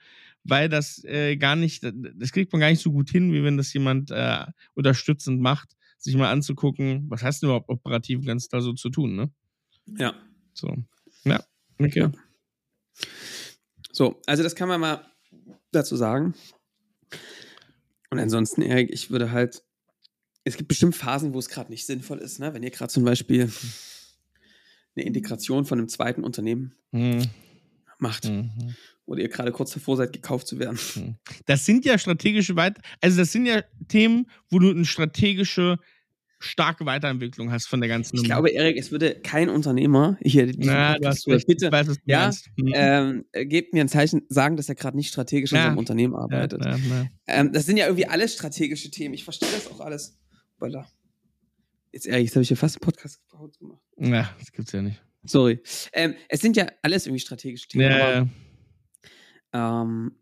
weil 0.45 0.69
das 0.69 1.05
äh, 1.05 1.37
gar 1.37 1.57
nicht, 1.57 1.85
das 1.85 2.33
kriegt 2.33 2.53
man 2.53 2.61
gar 2.61 2.71
nicht 2.71 2.83
so 2.83 2.93
gut 2.93 3.11
hin, 3.11 3.33
wie 3.33 3.45
wenn 3.45 3.57
das 3.57 3.73
jemand 3.73 4.11
äh, 4.11 4.45
unterstützend 4.75 5.41
macht, 5.41 5.77
sich 5.99 6.17
mal 6.17 6.31
anzugucken, 6.31 7.09
was 7.09 7.23
hast 7.23 7.43
du 7.43 7.47
überhaupt 7.47 7.69
operativ 7.69 8.25
ganz 8.25 8.49
da 8.49 8.61
so 8.61 8.73
zu 8.73 8.91
tun, 8.91 9.15
ne? 9.15 9.31
Ja. 9.99 10.15
So. 10.53 10.77
Ja. 11.25 11.45
Okay. 11.79 12.01
Ja. 12.01 12.13
So, 13.93 14.21
also 14.27 14.43
das 14.43 14.55
kann 14.55 14.69
man 14.69 14.81
mal 14.81 15.07
dazu 15.71 15.97
sagen. 15.97 16.35
Und 18.11 18.19
ansonsten, 18.19 18.63
Erik, 18.63 18.91
ich 18.91 19.11
würde 19.11 19.33
halt, 19.33 19.63
es 20.45 20.57
gibt 20.57 20.69
bestimmt 20.69 20.97
Phasen, 20.97 21.35
wo 21.35 21.39
es 21.39 21.49
gerade 21.49 21.71
nicht 21.71 21.87
sinnvoll 21.87 22.19
ist, 22.19 22.39
ne? 22.41 22.53
Wenn 22.55 22.63
ihr 22.63 22.71
gerade 22.71 22.93
zum 22.93 23.05
Beispiel 23.05 23.51
eine 24.97 25.05
Integration 25.07 25.65
von 25.65 25.79
einem 25.79 25.89
zweiten 25.89 26.23
Unternehmen 26.25 26.75
Mhm. 26.93 27.23
macht 27.99 28.25
Mhm. 28.29 28.51
oder 29.07 29.23
ihr 29.23 29.29
gerade 29.29 29.53
kurz 29.53 29.73
davor 29.73 29.97
seid, 29.97 30.13
gekauft 30.13 30.47
zu 30.47 30.59
werden. 30.59 30.79
Das 31.47 31.65
sind 31.65 31.85
ja 31.85 31.97
strategische 31.99 32.57
Weit 32.57 32.79
also 33.01 33.19
das 33.19 33.33
sind 33.33 33.47
ja 33.47 33.63
Themen, 33.89 34.27
wo 34.51 34.59
du 34.59 34.71
eine 34.71 34.85
strategische 34.85 35.79
starke 36.41 36.85
Weiterentwicklung 36.85 37.53
hast 37.53 37.67
von 37.69 37.81
der 37.81 37.89
ganzen 37.89 38.17
Ich 38.17 38.25
glaube, 38.25 38.51
Erik, 38.51 38.77
es 38.77 38.91
würde 38.91 39.15
kein 39.21 39.49
Unternehmer 39.49 40.19
hier 40.23 40.53
Na, 40.59 40.99
du 40.99 41.07
hast 41.07 41.27
recht. 41.29 41.47
bitte 41.47 41.67
Ich 41.67 41.73
weiß, 41.73 41.87
was 41.87 41.97
du 41.99 42.03
ja. 42.07 42.31
Mhm. 42.57 42.73
ähm, 42.75 43.25
äh, 43.31 43.47
gebt 43.47 43.73
mir 43.73 43.81
ein 43.83 43.89
Zeichen, 43.89 44.23
sagen, 44.29 44.57
dass 44.57 44.69
er 44.69 44.75
gerade 44.75 44.97
nicht 44.97 45.09
strategisch 45.09 45.53
an 45.53 45.59
Ja. 45.59 45.65
seinem 45.67 45.79
Unternehmen 45.79 46.17
arbeitet. 46.17 46.65
ja, 46.65 46.77
ja. 46.77 47.07
Ähm, 47.29 47.53
das 47.53 47.65
sind 47.67 47.77
ja 47.77 47.87
irgendwie 47.87 48.07
alles 48.09 48.35
strategische 48.35 48.91
Themen. 48.91 49.15
Ich 49.15 49.23
verstehe 49.23 49.49
das 49.53 49.69
auch 49.71 49.79
alles. 49.81 50.19
Voilà. 50.63 50.87
Jetzt 51.91 52.07
ehrlich, 52.07 52.27
jetzt 52.27 52.37
habe 52.37 52.43
ich 52.43 52.49
hier 52.49 52.57
fast 52.57 52.77
einen 52.77 52.83
Podcast 52.83 53.21
gemacht. 53.59 53.81
ja, 53.99 54.31
das 54.39 54.53
gibt's 54.53 54.73
ja 54.73 54.81
nicht. 54.81 55.03
Sorry. 55.25 55.61
Ähm, 55.93 56.15
es 56.29 56.41
sind 56.41 56.57
ja 56.57 56.67
alles 56.83 57.07
irgendwie 57.07 57.21
strategische 57.21 57.69
Themen. 57.69 57.91
Ja, 57.91 57.97
aber, 57.97 58.31
ja. 59.53 59.83
ähm, 59.83 60.17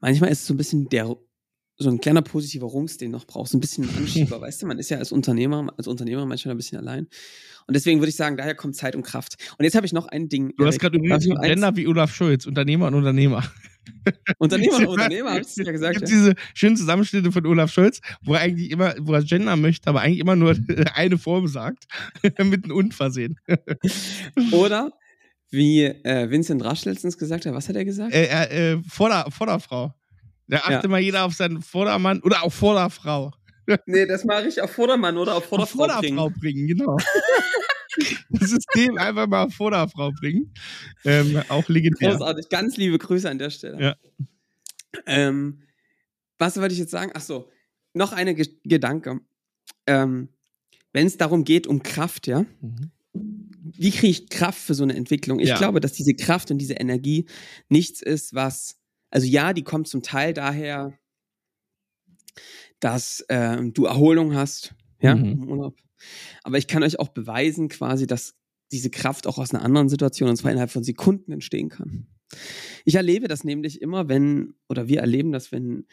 manchmal 0.00 0.30
ist 0.30 0.40
es 0.40 0.46
so 0.46 0.54
ein 0.54 0.58
bisschen 0.58 0.88
der, 0.90 1.16
so 1.78 1.90
ein 1.90 2.00
kleiner 2.00 2.22
positiver 2.22 2.66
Rungs, 2.66 2.98
den 2.98 3.10
noch 3.10 3.26
brauchst. 3.26 3.52
So 3.52 3.58
ein 3.58 3.60
bisschen 3.60 3.88
ein 3.88 3.96
Anschieber, 3.96 4.40
weißt 4.40 4.62
du? 4.62 4.66
Man 4.66 4.78
ist 4.78 4.90
ja 4.90 4.98
als 4.98 5.10
Unternehmer, 5.10 5.72
als 5.76 5.86
Unternehmer 5.86 6.26
manchmal 6.26 6.54
ein 6.54 6.58
bisschen 6.58 6.78
allein. 6.78 7.08
Und 7.66 7.74
deswegen 7.74 8.00
würde 8.00 8.10
ich 8.10 8.16
sagen, 8.16 8.36
daher 8.36 8.54
kommt 8.54 8.76
Zeit 8.76 8.94
und 8.94 9.02
Kraft. 9.02 9.36
Und 9.58 9.64
jetzt 9.64 9.74
habe 9.74 9.86
ich 9.86 9.92
noch 9.92 10.06
ein 10.06 10.28
Ding. 10.28 10.54
Du 10.56 10.66
hast 10.66 10.78
gerade 10.78 10.98
übrigens 10.98 11.24
einen? 11.26 11.40
Gender 11.42 11.76
wie 11.76 11.86
Olaf 11.86 12.14
Scholz, 12.14 12.46
Unternehmer 12.46 12.88
und 12.88 12.94
Unternehmer. 12.94 13.42
Unternehmer 14.38 14.76
und 14.78 14.86
Unternehmer, 14.86 15.30
habe 15.32 15.40
ich 15.42 15.56
ja 15.56 15.72
gesagt. 15.72 15.98
Gibt 15.98 16.08
Ja. 16.10 16.16
diese 16.16 16.34
schönen 16.54 16.76
Zusammenschnitte 16.76 17.32
von 17.32 17.46
Olaf 17.46 17.72
Scholz, 17.72 18.00
wo 18.22 18.34
er 18.34 18.40
eigentlich 18.40 18.70
immer, 18.70 18.94
wo 19.00 19.12
er 19.14 19.22
Gender 19.22 19.56
möchte, 19.56 19.88
aber 19.88 20.00
eigentlich 20.00 20.18
immer 20.20 20.36
nur 20.36 20.54
eine 20.94 21.18
Form 21.18 21.46
sagt, 21.48 21.86
mit 22.38 22.64
einem 22.64 22.76
Und 22.76 22.94
versehen. 22.94 23.38
Oder 24.52 24.92
wie 25.50 25.84
äh, 25.84 26.30
Vincent 26.30 26.62
Rasch 26.64 26.84
letztens 26.84 27.16
gesagt 27.18 27.46
hat, 27.46 27.54
was 27.54 27.68
hat 27.68 27.76
er 27.76 27.84
gesagt? 27.84 28.12
Äh, 28.14 28.72
äh, 28.74 28.78
Vorder, 28.88 29.26
Vorderfrau. 29.30 29.94
Da 30.46 30.58
achtet 30.58 30.84
Ja. 30.84 30.88
mal 30.88 31.00
jeder 31.00 31.24
auf 31.24 31.34
seinen 31.34 31.60
Vordermann 31.62 32.20
oder 32.20 32.42
auch 32.42 32.52
Vorderfrau. 32.52 33.32
nee, 33.86 34.06
das 34.06 34.24
mache 34.24 34.48
ich 34.48 34.60
auf 34.62 34.70
Vordermann 34.70 35.16
oder 35.18 35.34
auf 35.34 35.44
Auf 35.52 35.70
Vorderfrau 35.70 36.00
bringen. 36.00 36.16
Vorderfrau 36.16 36.40
bringen, 36.40 36.66
genau. 36.66 36.96
das 38.30 38.50
System 38.50 38.96
einfach 38.98 39.26
mal 39.26 39.44
auf 39.44 39.54
Vorderfrau 39.54 40.12
bringen. 40.12 40.52
Ähm, 41.04 41.42
auch 41.48 41.68
legendär. 41.68 42.12
Großartig. 42.12 42.48
Ganz 42.48 42.76
liebe 42.76 42.98
Grüße 42.98 43.28
an 43.28 43.38
der 43.38 43.50
Stelle. 43.50 43.80
Ja. 43.82 43.96
Ähm, 45.06 45.62
was 46.38 46.56
wollte 46.60 46.72
ich 46.72 46.78
jetzt 46.78 46.90
sagen? 46.90 47.10
Ach 47.14 47.20
so, 47.20 47.50
noch 47.94 48.12
eine 48.12 48.34
Ge 48.34 48.46
Gedanke. 48.64 49.20
Ähm, 49.86 50.28
Wenn 50.92 51.06
es 51.06 51.16
darum 51.18 51.44
geht, 51.44 51.66
um 51.66 51.82
Kraft, 51.82 52.26
ja, 52.26 52.44
Mhm. 52.60 52.90
wie 53.12 53.90
kriege 53.90 54.08
ich 54.08 54.28
Kraft 54.30 54.58
für 54.58 54.74
so 54.74 54.82
eine 54.82 54.94
Entwicklung? 54.96 55.38
Ich 55.40 55.48
Ja. 55.48 55.58
glaube, 55.58 55.80
dass 55.80 55.92
diese 55.92 56.14
Kraft 56.14 56.50
und 56.50 56.58
diese 56.58 56.74
Energie 56.74 57.26
nichts 57.68 58.00
ist, 58.00 58.34
was, 58.34 58.76
also 59.10 59.26
ja, 59.26 59.52
die 59.52 59.64
kommt 59.64 59.88
zum 59.88 60.02
Teil 60.02 60.32
daher, 60.32 60.98
dass 62.80 63.24
ähm, 63.28 63.72
du 63.74 63.84
Erholung 63.86 64.34
hast, 64.34 64.74
ja, 65.00 65.14
Mhm. 65.14 65.24
im 65.42 65.48
Urlaub. 65.48 65.76
Aber 66.42 66.58
ich 66.58 66.66
kann 66.66 66.82
euch 66.82 66.98
auch 66.98 67.08
beweisen, 67.08 67.68
quasi, 67.68 68.06
dass 68.06 68.34
diese 68.72 68.90
Kraft 68.90 69.26
auch 69.26 69.38
aus 69.38 69.52
einer 69.54 69.64
anderen 69.64 69.88
Situation, 69.88 70.28
und 70.28 70.36
zwar 70.36 70.50
innerhalb 70.50 70.70
von 70.70 70.84
Sekunden 70.84 71.32
entstehen 71.32 71.68
kann. 71.70 72.06
Ich 72.84 72.94
erlebe 72.96 73.26
das 73.28 73.42
nämlich 73.44 73.80
immer, 73.80 74.08
wenn, 74.08 74.54
oder 74.68 74.88
wir 74.88 75.00
erleben 75.00 75.32
das, 75.32 75.50
wenn 75.52 75.86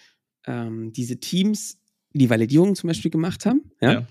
ähm, 0.45 0.91
diese 0.91 1.17
Teams 1.19 1.79
die 2.13 2.29
Validierung 2.29 2.75
zum 2.75 2.87
Beispiel 2.89 3.11
gemacht 3.11 3.45
haben, 3.45 3.71
ja, 3.81 3.91
Ja. 3.93 4.07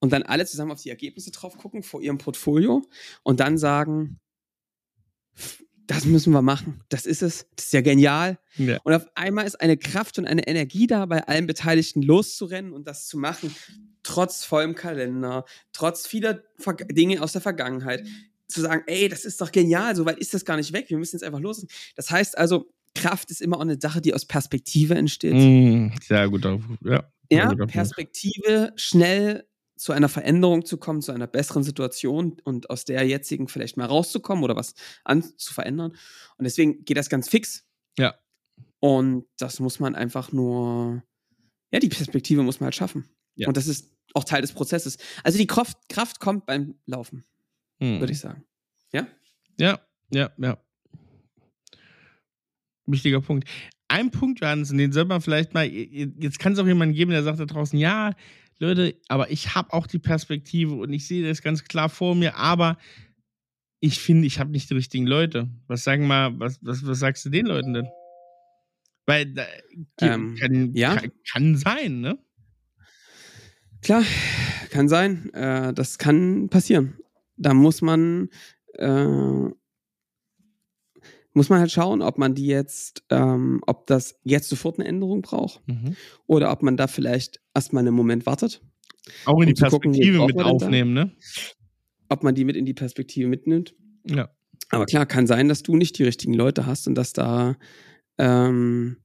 und 0.00 0.12
dann 0.12 0.22
alle 0.22 0.46
zusammen 0.46 0.72
auf 0.72 0.82
die 0.82 0.90
Ergebnisse 0.90 1.30
drauf 1.30 1.56
gucken 1.58 1.82
vor 1.82 2.00
ihrem 2.02 2.18
Portfolio 2.18 2.82
und 3.22 3.40
dann 3.40 3.58
sagen, 3.58 4.20
"F- 5.34 5.64
das 5.86 6.04
müssen 6.04 6.32
wir 6.32 6.42
machen, 6.42 6.82
das 6.88 7.04
ist 7.06 7.22
es, 7.22 7.46
das 7.56 7.66
ist 7.66 7.72
ja 7.72 7.80
genial. 7.82 8.38
Ja. 8.56 8.78
Und 8.84 8.94
auf 8.94 9.06
einmal 9.16 9.46
ist 9.46 9.60
eine 9.60 9.76
Kraft 9.76 10.18
und 10.18 10.26
eine 10.26 10.46
Energie 10.46 10.86
da, 10.86 11.04
bei 11.06 11.26
allen 11.26 11.46
Beteiligten 11.46 12.02
loszurennen 12.02 12.72
und 12.72 12.86
das 12.86 13.06
zu 13.08 13.18
machen, 13.18 13.54
trotz 14.02 14.44
vollem 14.44 14.74
Kalender, 14.74 15.44
trotz 15.72 16.06
vieler 16.06 16.42
Ver 16.56 16.74
Dinge 16.74 17.22
aus 17.22 17.32
der 17.32 17.40
Vergangenheit, 17.40 18.06
zu 18.48 18.60
sagen, 18.60 18.82
ey, 18.86 19.08
das 19.08 19.24
ist 19.24 19.40
doch 19.40 19.50
genial, 19.50 19.96
so 19.96 20.04
weit 20.04 20.18
ist 20.18 20.34
das 20.34 20.44
gar 20.44 20.56
nicht 20.56 20.72
weg, 20.72 20.90
wir 20.90 20.98
müssen 20.98 21.16
jetzt 21.16 21.24
einfach 21.24 21.40
los. 21.40 21.66
Das 21.96 22.10
heißt 22.10 22.36
also, 22.36 22.70
Kraft 22.94 23.30
ist 23.30 23.40
immer 23.40 23.56
auch 23.56 23.62
eine 23.62 23.80
Sache, 23.80 24.00
die 24.00 24.12
aus 24.14 24.26
Perspektive 24.26 24.94
entsteht. 24.94 25.34
Mhm. 25.34 25.94
Sehr 26.02 26.28
gut. 26.28 26.44
Ja. 26.44 26.60
sehr 26.80 27.04
Ja, 27.30 27.48
guter. 27.48 27.66
Perspektive, 27.66 28.72
schnell 28.76 29.46
zu 29.76 29.92
einer 29.92 30.08
Veränderung 30.08 30.64
zu 30.64 30.76
kommen, 30.76 31.02
zu 31.02 31.12
einer 31.12 31.26
besseren 31.26 31.64
Situation 31.64 32.36
und 32.44 32.70
aus 32.70 32.84
der 32.84 33.04
jetzigen 33.04 33.48
vielleicht 33.48 33.76
mal 33.76 33.86
rauszukommen 33.86 34.44
oder 34.44 34.54
was 34.54 34.74
an 35.04 35.24
zu 35.38 35.52
verändern. 35.54 35.96
Und 36.36 36.44
deswegen 36.44 36.84
geht 36.84 36.96
das 36.96 37.08
ganz 37.08 37.28
fix. 37.28 37.64
Ja. 37.98 38.14
Und 38.78 39.26
das 39.38 39.58
muss 39.58 39.80
man 39.80 39.94
einfach 39.94 40.30
nur, 40.30 41.02
ja, 41.72 41.80
die 41.80 41.88
Perspektive 41.88 42.42
muss 42.42 42.60
man 42.60 42.66
halt 42.66 42.76
schaffen. 42.76 43.08
Ja. 43.34 43.48
Und 43.48 43.56
das 43.56 43.66
ist 43.66 43.91
auch 44.14 44.24
Teil 44.24 44.42
des 44.42 44.52
Prozesses. 44.52 44.98
Also 45.24 45.38
die 45.38 45.46
Kraft, 45.46 45.78
Kraft 45.88 46.20
kommt 46.20 46.46
beim 46.46 46.74
Laufen, 46.86 47.24
Mhm. 47.80 48.00
würde 48.00 48.12
ich 48.12 48.20
sagen. 48.20 48.44
Ja? 48.92 49.06
Ja, 49.58 49.80
ja, 50.10 50.30
ja. 50.38 50.58
Wichtiger 52.86 53.20
Punkt. 53.20 53.48
Ein 53.88 54.10
Punkt, 54.10 54.40
Johannes, 54.40 54.70
den 54.70 54.92
sollte 54.92 55.08
man 55.08 55.20
vielleicht 55.20 55.54
mal, 55.54 55.66
jetzt 55.66 56.38
kann 56.38 56.54
es 56.54 56.58
auch 56.58 56.66
jemanden 56.66 56.94
geben, 56.94 57.10
der 57.10 57.22
sagt 57.22 57.38
da 57.40 57.44
draußen, 57.44 57.78
ja, 57.78 58.14
Leute, 58.58 58.96
aber 59.08 59.30
ich 59.30 59.54
habe 59.54 59.72
auch 59.72 59.86
die 59.86 59.98
Perspektive 59.98 60.74
und 60.74 60.92
ich 60.92 61.06
sehe 61.06 61.26
das 61.28 61.42
ganz 61.42 61.64
klar 61.64 61.88
vor 61.88 62.14
mir, 62.14 62.36
aber 62.36 62.78
ich 63.80 63.98
finde, 63.98 64.26
ich 64.26 64.38
habe 64.38 64.50
nicht 64.52 64.70
die 64.70 64.74
richtigen 64.74 65.06
Leute. 65.06 65.50
Was 65.66 65.84
sagen 65.84 66.06
mal, 66.06 66.38
was, 66.38 66.58
was, 66.62 66.86
was 66.86 67.00
sagst 67.00 67.24
du 67.24 67.30
den 67.30 67.46
Leuten 67.46 67.74
denn? 67.74 67.88
Weil 69.06 69.34
Ähm, 70.00 70.36
kann, 70.36 70.74
ja. 70.74 70.94
kann, 70.96 71.10
kann 71.30 71.56
sein, 71.56 72.00
ne? 72.00 72.18
Klar, 73.82 74.04
kann 74.70 74.88
sein. 74.88 75.32
Äh, 75.34 75.72
das 75.74 75.98
kann 75.98 76.48
passieren. 76.48 76.98
Da 77.36 77.52
muss 77.54 77.82
man, 77.82 78.28
äh, 78.74 79.48
muss 81.34 81.48
man 81.48 81.60
halt 81.60 81.72
schauen, 81.72 82.02
ob 82.02 82.18
man 82.18 82.34
die 82.34 82.46
jetzt, 82.46 83.04
ähm, 83.10 83.60
ob 83.66 83.86
das 83.86 84.18
jetzt 84.22 84.48
sofort 84.48 84.78
eine 84.78 84.86
Änderung 84.88 85.22
braucht 85.22 85.66
Mhm. 85.66 85.96
oder 86.26 86.52
ob 86.52 86.62
man 86.62 86.76
da 86.76 86.86
vielleicht 86.86 87.40
erstmal 87.54 87.82
einen 87.82 87.94
Moment 87.94 88.26
wartet. 88.26 88.60
Auch 89.24 89.40
in 89.40 89.52
die 89.52 89.62
Um 89.62 89.70
gucken, 89.70 89.94
wie 89.94 89.98
Perspektive 89.98 90.18
braucht 90.18 90.34
mit 90.36 90.44
aufnehmen, 90.46 90.92
ne? 90.92 91.12
ob 92.08 92.22
man 92.22 92.34
die 92.34 92.44
mit 92.44 92.56
in 92.56 92.66
die 92.66 92.74
Perspektive 92.74 93.28
mitnimmt. 93.28 93.74
Ja. 94.06 94.30
Aber 94.70 94.86
klar, 94.86 95.06
kann 95.06 95.26
sein, 95.26 95.48
dass 95.48 95.62
du 95.62 95.76
nicht 95.76 95.98
die 95.98 96.04
richtigen 96.04 96.34
Leute 96.34 96.66
hast 96.66 96.86
und 96.86 96.94
dass 96.94 97.12
da, 97.12 97.56
ähm, 98.18 98.98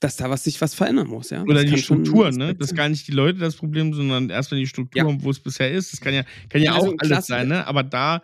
dass 0.00 0.16
da 0.16 0.30
was 0.30 0.44
sich 0.44 0.60
was 0.60 0.74
verändern 0.74 1.08
muss, 1.08 1.30
ja. 1.30 1.42
Oder 1.42 1.54
Das 1.54 1.64
die 1.64 1.70
kann 1.70 1.78
schon 1.78 1.98
ein 2.00 2.04
Struktur, 2.06 2.30
ne? 2.32 2.54
Das 2.54 2.70
ist 2.70 2.76
gar 2.76 2.88
nicht 2.88 3.06
die 3.08 3.12
Leute 3.12 3.38
das 3.38 3.56
Problem, 3.56 3.92
sondern 3.94 4.30
erstmal 4.30 4.60
die 4.60 4.66
Struktur, 4.66 5.10
Ja. 5.10 5.16
wo 5.22 5.30
es 5.30 5.40
bisher 5.40 5.70
ist. 5.72 5.92
Das 5.92 6.00
kann 6.00 6.14
ja, 6.14 6.24
kann 6.48 6.62
ja 6.62 6.74
Also 6.74 6.90
auch 6.90 6.94
alles 6.98 7.26
sein, 7.26 7.48
ne? 7.48 7.66
Aber 7.66 7.82
da, 7.82 8.22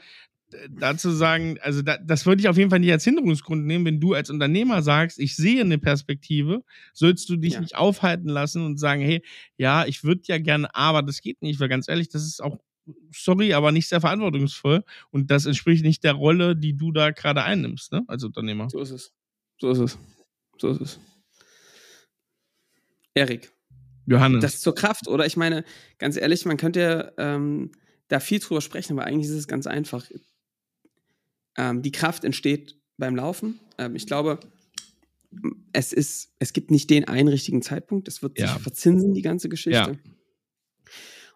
dazu 0.71 1.11
sagen, 1.11 1.59
also 1.63 1.83
da, 1.83 1.99
das 1.99 2.27
würde 2.27 2.41
ich 2.41 2.49
auf 2.49 2.57
jeden 2.57 2.71
Fall 2.71 2.79
nicht 2.79 2.93
als 2.93 3.03
Hinderungsgrund 3.05 3.65
nehmen, 3.67 3.85
wenn 3.85 4.01
du 4.01 4.15
als 4.15 4.31
Unternehmer 4.31 4.83
sagst, 4.83 5.19
ich 5.19 5.35
sehe 5.37 5.61
eine 5.63 5.79
Perspektive, 5.79 6.63
sollst 6.93 7.29
du 7.29 7.37
dich 7.37 7.55
Ja. 7.55 7.61
nicht 7.61 7.75
aufhalten 7.77 8.29
lassen 8.29 8.65
und 8.65 8.79
sagen, 8.79 9.03
hey, 9.03 9.23
ja, 9.57 9.85
ich 9.87 10.05
würde 10.05 10.23
ja 10.27 10.39
gerne, 10.39 10.73
aber 10.75 11.03
das 11.03 11.21
geht 11.23 11.43
nicht, 11.43 11.59
weil 11.61 11.69
ganz 11.69 11.89
ehrlich, 11.89 12.09
das 12.09 12.23
ist 12.25 12.41
auch, 12.43 12.59
sorry, 13.13 13.53
aber 13.55 13.73
nicht 13.73 13.89
sehr 13.89 14.01
verantwortungsvoll 14.01 14.85
und 15.11 15.31
das 15.31 15.47
entspricht 15.47 15.85
nicht 15.85 16.05
der 16.05 16.13
Rolle, 16.13 16.55
die 16.55 16.77
du 16.77 16.93
da 16.93 17.11
gerade 17.11 17.43
einnimmst, 17.43 17.91
ne? 17.93 18.05
Als 18.07 18.23
Unternehmer. 18.23 18.71
So 18.71 18.81
ist 18.81 18.91
es. 18.91 19.13
So 19.61 19.71
ist 19.71 19.79
es. 19.79 19.99
So 20.61 20.69
ist 20.69 20.81
es. 20.81 21.01
Erik, 23.15 23.53
Johannes. 24.07 24.43
das 24.43 24.61
zur 24.61 24.75
Kraft, 24.75 25.09
oder? 25.09 25.25
Ich 25.27 25.37
meine, 25.37 25.65
ganz 25.99 26.17
ehrlich, 26.17 26.45
man 26.45 26.57
könnte 26.57 26.81
ja 26.81 27.13
ähm, 27.19 27.73
da 28.09 28.21
viel 28.21 28.39
drüber 28.41 28.61
sprechen, 28.61 28.93
aber 28.99 29.07
eigentlich 29.07 29.29
ist 29.29 29.37
es 29.37 29.49
ganz 29.49 29.67
einfach. 29.67 30.07
Ähm, 31.57 31.83
die 31.83 31.93
Kraft 31.93 32.25
entsteht 32.25 32.77
beim 32.99 33.15
Laufen. 33.17 33.61
Ähm, 33.79 33.95
ich 33.97 34.07
glaube, 34.07 34.41
es 35.73 35.93
ist, 35.93 36.33
es 36.39 36.53
gibt 36.53 36.71
nicht 36.71 36.91
den 36.91 37.07
einen 37.07 37.29
richtigen 37.29 37.63
Zeitpunkt. 37.63 38.09
Es 38.09 38.23
wird 38.23 38.39
Ja. 38.39 38.53
sich 38.53 38.63
verzinsen, 38.63 39.15
die 39.15 39.23
ganze 39.23 39.49
Geschichte. 39.49 39.99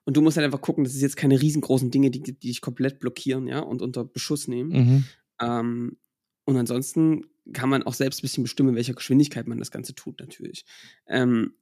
Und 0.05 0.17
du 0.17 0.21
musst 0.23 0.37
halt 0.37 0.45
einfach 0.45 0.61
gucken, 0.61 0.85
dass 0.85 0.95
es 0.95 1.03
jetzt 1.03 1.17
keine 1.17 1.41
riesengroßen 1.41 1.91
Dinge, 1.91 2.11
die, 2.11 2.23
die 2.23 2.33
dich 2.33 2.61
komplett 2.61 2.99
blockieren, 2.99 3.47
ja, 3.47 3.61
und 3.61 3.83
unter 3.83 4.05
Beschuss 4.05 4.49
nehmen. 4.49 4.71
mhm. 4.71 5.05
Ähm, 5.41 5.97
und 6.45 6.57
ansonsten 6.57 7.27
kann 7.53 7.69
man 7.69 7.83
auch 7.83 7.93
selbst 7.95 8.21
ein 8.21 8.23
bisschen 8.23 8.43
bestimmen, 8.43 8.71
in 8.71 8.75
welcher 8.77 8.95
Geschwindigkeit 8.95 9.47
man 9.47 9.59
das 9.59 9.71
Ganze 9.71 9.95
tut, 9.95 10.19
natürlich. 10.19 10.64
Ähm, 11.07 11.53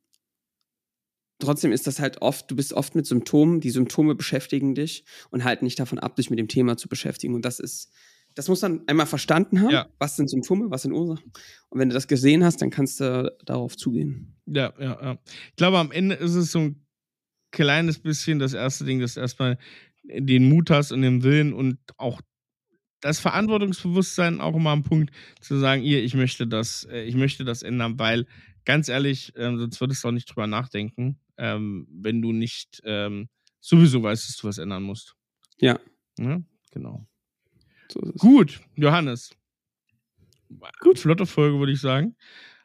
trotzdem 1.39 1.73
ist 1.73 1.87
das 1.87 2.01
halt 2.01 2.23
oft, 2.23 2.51
du 2.51 2.57
bist 2.57 2.73
oft 2.73 2.95
mit 2.95 3.07
Symptomen, 3.07 3.61
die 3.61 3.71
Symptome 3.71 4.15
beschäftigen 4.15 4.75
dich 4.75 5.05
und 5.31 5.45
halten 5.45 5.65
nicht 5.65 5.79
davon 5.79 5.99
ab, 5.99 6.17
dich 6.17 6.31
mit 6.31 6.39
dem 6.39 6.49
Thema 6.49 6.77
zu 6.77 6.89
beschäftigen. 6.89 7.35
Und 7.35 7.45
das 7.45 7.61
ist, 7.61 7.93
das 8.35 8.49
muss 8.49 8.63
man 8.63 8.83
einmal 8.87 9.07
verstanden 9.07 9.61
haben, 9.61 9.71
Ja. 9.71 9.89
was 9.99 10.17
sind 10.17 10.29
Symptome, 10.29 10.71
was 10.71 10.83
sind 10.83 10.93
Ursachen. 10.93 11.33
Und 11.71 11.79
wenn 11.81 11.89
du 11.89 11.95
das 11.95 12.09
gesehen 12.09 12.45
hast, 12.45 12.61
dann 12.63 12.71
kannst 12.71 13.01
du 13.01 13.35
darauf 13.45 13.77
zugehen. 13.77 14.37
Ja, 14.47 14.73
ja, 14.79 14.99
ja. 15.03 15.19
Ich 15.51 15.57
glaube, 15.57 15.79
am 15.79 15.91
Ende 15.93 16.15
ist 16.17 16.35
es 16.35 16.53
so 16.53 16.61
ein 16.61 16.87
kleines 17.51 17.99
bisschen 17.99 18.39
das 18.39 18.53
erste 18.55 18.85
Ding, 18.85 19.01
dass 19.01 19.15
du 19.15 19.21
erstmal 19.21 19.59
den 20.05 20.49
Mut 20.49 20.71
hast 20.71 20.93
und 20.93 21.03
den 21.03 21.23
Willen 21.23 21.53
und 21.53 21.79
auch 21.97 22.21
das 23.01 23.19
Verantwortungsbewusstsein 23.21 24.41
auch 24.41 24.55
immer 24.55 24.71
am 24.71 24.83
Punkt 24.83 25.13
zu 25.41 25.59
sagen, 25.59 25.83
ihr, 25.83 26.03
ich 26.03 26.15
möchte 26.15 26.47
das, 26.47 26.87
äh, 26.91 27.03
ich 27.05 27.15
möchte 27.15 27.45
das 27.45 27.63
ändern, 27.63 27.99
weil 27.99 28.27
ganz 28.65 28.89
ehrlich, 28.89 29.33
ähm, 29.37 29.59
sonst 29.59 29.81
würdest 29.81 30.03
du 30.03 30.09
auch 30.09 30.13
nicht 30.13 30.29
drüber 30.31 30.47
nachdenken, 30.47 31.19
ähm, 31.39 31.87
wenn 31.91 32.23
du 32.23 32.33
nicht 32.33 32.81
ähm, 32.85 33.29
sowieso 33.61 34.03
weißt, 34.03 34.29
dass 34.29 34.37
du 34.37 34.49
was 34.49 34.59
ändern 34.59 34.83
musst. 34.83 35.15
Ja. 35.59 35.79
Ja, 36.19 36.41
genau. 36.71 37.07
So 37.91 38.01
ist 38.01 38.15
es. 38.15 38.21
Gut, 38.21 38.61
Johannes. 38.75 39.31
Gut, 40.81 40.99
flotte 40.99 41.27
Folge, 41.27 41.59
würde 41.59 41.73
ich 41.73 41.81
sagen. 41.81 42.17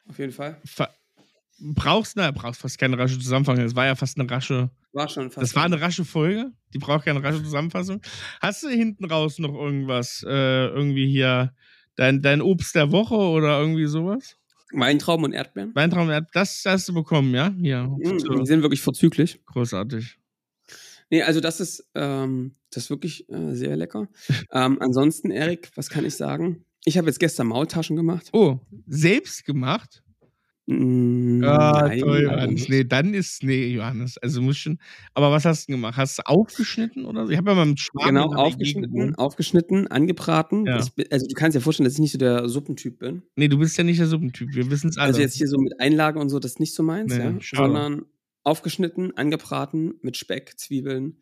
Auf 0.08 0.20
jeden 0.20 0.32
Fall. 0.32 0.60
Ver 0.66 0.94
brauchst, 1.62 2.16
na, 2.16 2.32
brauchst 2.32 2.62
fast 2.62 2.78
keine 2.80 2.98
rasche 2.98 3.20
Zusammenfassung. 3.20 3.64
Das 3.64 3.76
war 3.76 3.86
ja 3.86 3.96
fast 3.96 4.20
eine 4.20 4.30
rasche. 4.30 4.72
War 4.94 5.08
schon 5.08 5.30
fast. 5.30 5.44
Das 5.44 5.56
war 5.56 5.64
eine 5.64 5.80
rasche 5.80 6.06
Folge. 6.06 6.52
Die 6.74 6.80
braucht 6.80 7.06
keine 7.06 7.24
rasche 7.24 7.44
Zusammenfassung. 7.44 8.02
Hast 8.42 8.64
du 8.64 8.70
hinten 8.70 9.06
raus 9.06 9.40
noch 9.40 9.54
irgendwas? 9.54 10.24
Äh, 10.28 10.68
irgendwie 10.68 11.08
hier 11.08 11.54
dein, 11.96 12.22
dein 12.22 12.42
Obst 12.42 12.76
der 12.76 12.92
Woche 12.92 13.16
oder 13.16 13.60
irgendwie 13.60 13.86
sowas? 13.86 14.38
Weintrauben 14.74 15.26
und 15.26 15.34
Erdbeeren. 15.34 15.74
Weintraum, 15.76 16.10
das 16.34 16.64
hast 16.66 16.88
du 16.90 16.94
bekommen, 16.94 17.34
ja? 17.34 17.54
Ja. 17.60 17.88
Mm, 17.88 18.18
Die 18.40 18.46
sind 18.46 18.62
wirklich 18.62 18.82
vorzüglich. 18.82 19.40
Großartig. 19.46 20.18
Nee, 21.10 21.24
also 21.24 21.42
das 21.42 21.60
ist, 21.60 21.90
ähm, 21.94 22.56
das 22.72 22.86
ist 22.86 22.90
wirklich 22.90 23.30
äh, 23.30 23.54
sehr 23.54 23.76
lecker. 23.76 24.08
ähm, 24.52 24.78
ansonsten, 24.80 25.30
Erik, 25.30 25.72
was 25.76 25.90
kann 25.90 26.06
ich 26.06 26.16
sagen? 26.16 26.66
Ich 26.86 26.98
habe 26.98 27.08
jetzt 27.08 27.20
gestern 27.20 27.48
Maultaschen 27.48 27.96
gemacht. 27.96 28.30
Oh, 28.34 28.60
selbst 28.88 29.46
gemacht? 29.46 30.04
Mm, 30.80 31.44
Ah, 31.44 31.84
nein, 31.88 32.00
toll, 32.00 32.22
Johannes. 32.24 32.70
Nee, 32.70 32.84
dann 32.84 33.14
ist, 33.14 33.44
nee, 33.44 33.68
Johannes. 33.68 34.18
Also 34.18 34.42
muss 34.42 34.58
schon. 34.58 34.78
Aber 35.14 35.32
was 35.32 35.44
hast 35.46 35.68
du 35.68 35.74
gemacht? 35.74 35.98
Hast 35.98 36.20
du 36.20 36.24
aufgeschnitten 36.26 37.06
oder 37.06 37.26
so? 37.26 37.32
Ich 37.32 37.38
habe 37.38 37.50
ja 37.52 37.56
mal 37.56 37.66
mit 37.66 37.80
Schwaben 37.80 38.08
Genau, 38.08 38.34
aufgeschnitten, 38.34 39.14
gewohnt. 39.16 39.92
angebraten. 39.92 40.66
Ja. 40.66 40.84
Bin, 40.96 41.06
also 41.12 41.26
du 41.28 41.34
kannst 41.34 41.56
dir 41.56 41.62
vorstellen, 41.62 41.86
dass 41.86 41.94
ich 41.96 42.00
nicht 42.00 42.12
so 42.14 42.18
der 42.18 42.48
Suppentyp 42.48 43.00
bin. 43.00 43.24
Nee, 43.36 43.48
du 43.48 43.58
bist 43.58 43.78
ja 43.78 43.84
nicht 43.84 44.00
der 44.00 44.08
Suppentyp. 44.08 44.54
Wir 44.54 44.70
wissen 44.72 44.90
es 44.90 44.98
alle. 44.98 45.08
Also 45.08 45.22
jetzt 45.22 45.36
hier 45.36 45.48
so 45.48 45.58
mit 45.58 45.80
Einlage 45.80 46.20
und 46.20 46.30
so, 46.30 46.40
das 46.40 46.54
ist 46.54 46.60
nicht 46.60 46.74
so 46.74 46.84
meins, 46.84 47.16
Nee, 47.16 47.24
ja. 47.24 47.34
schade. 47.42 47.64
Sondern 47.64 48.06
aufgeschnitten, 48.44 49.16
angebraten 49.18 49.96
mit 50.02 50.18
Speck, 50.18 50.58
Zwiebeln 50.58 51.18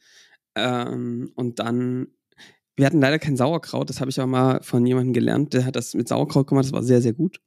ähm, 0.55 1.31
und 1.35 1.59
dann. 1.59 2.07
Wir 2.75 2.85
hatten 2.85 3.01
leider 3.01 3.19
kein 3.19 3.35
Sauerkraut, 3.35 3.89
das 3.89 3.99
habe 3.99 4.09
ich 4.09 4.17
aber 4.21 4.27
mal 4.31 4.59
von 4.63 4.85
jemandem 4.85 5.11
gelernt, 5.11 5.53
der 5.53 5.65
hat 5.65 5.75
das 5.75 5.93
mit 5.95 6.07
Sauerkraut 6.07 6.47
gemacht, 6.47 6.63
das 6.63 6.71
war 6.71 6.81
sehr, 6.81 7.01
sehr 7.01 7.11
gut. 7.11 7.41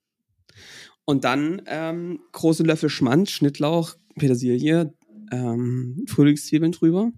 Und 1.05 1.25
dann 1.25 1.62
ähm, 1.67 2.21
große 2.33 2.62
Löffel 2.62 2.88
Schmand, 2.88 3.31
Schnittlauch, 3.31 3.95
Petersilie, 4.17 4.95
ähm, 5.33 6.05
Frühlingszwiebeln 6.09 6.73
drüber, 6.73 7.11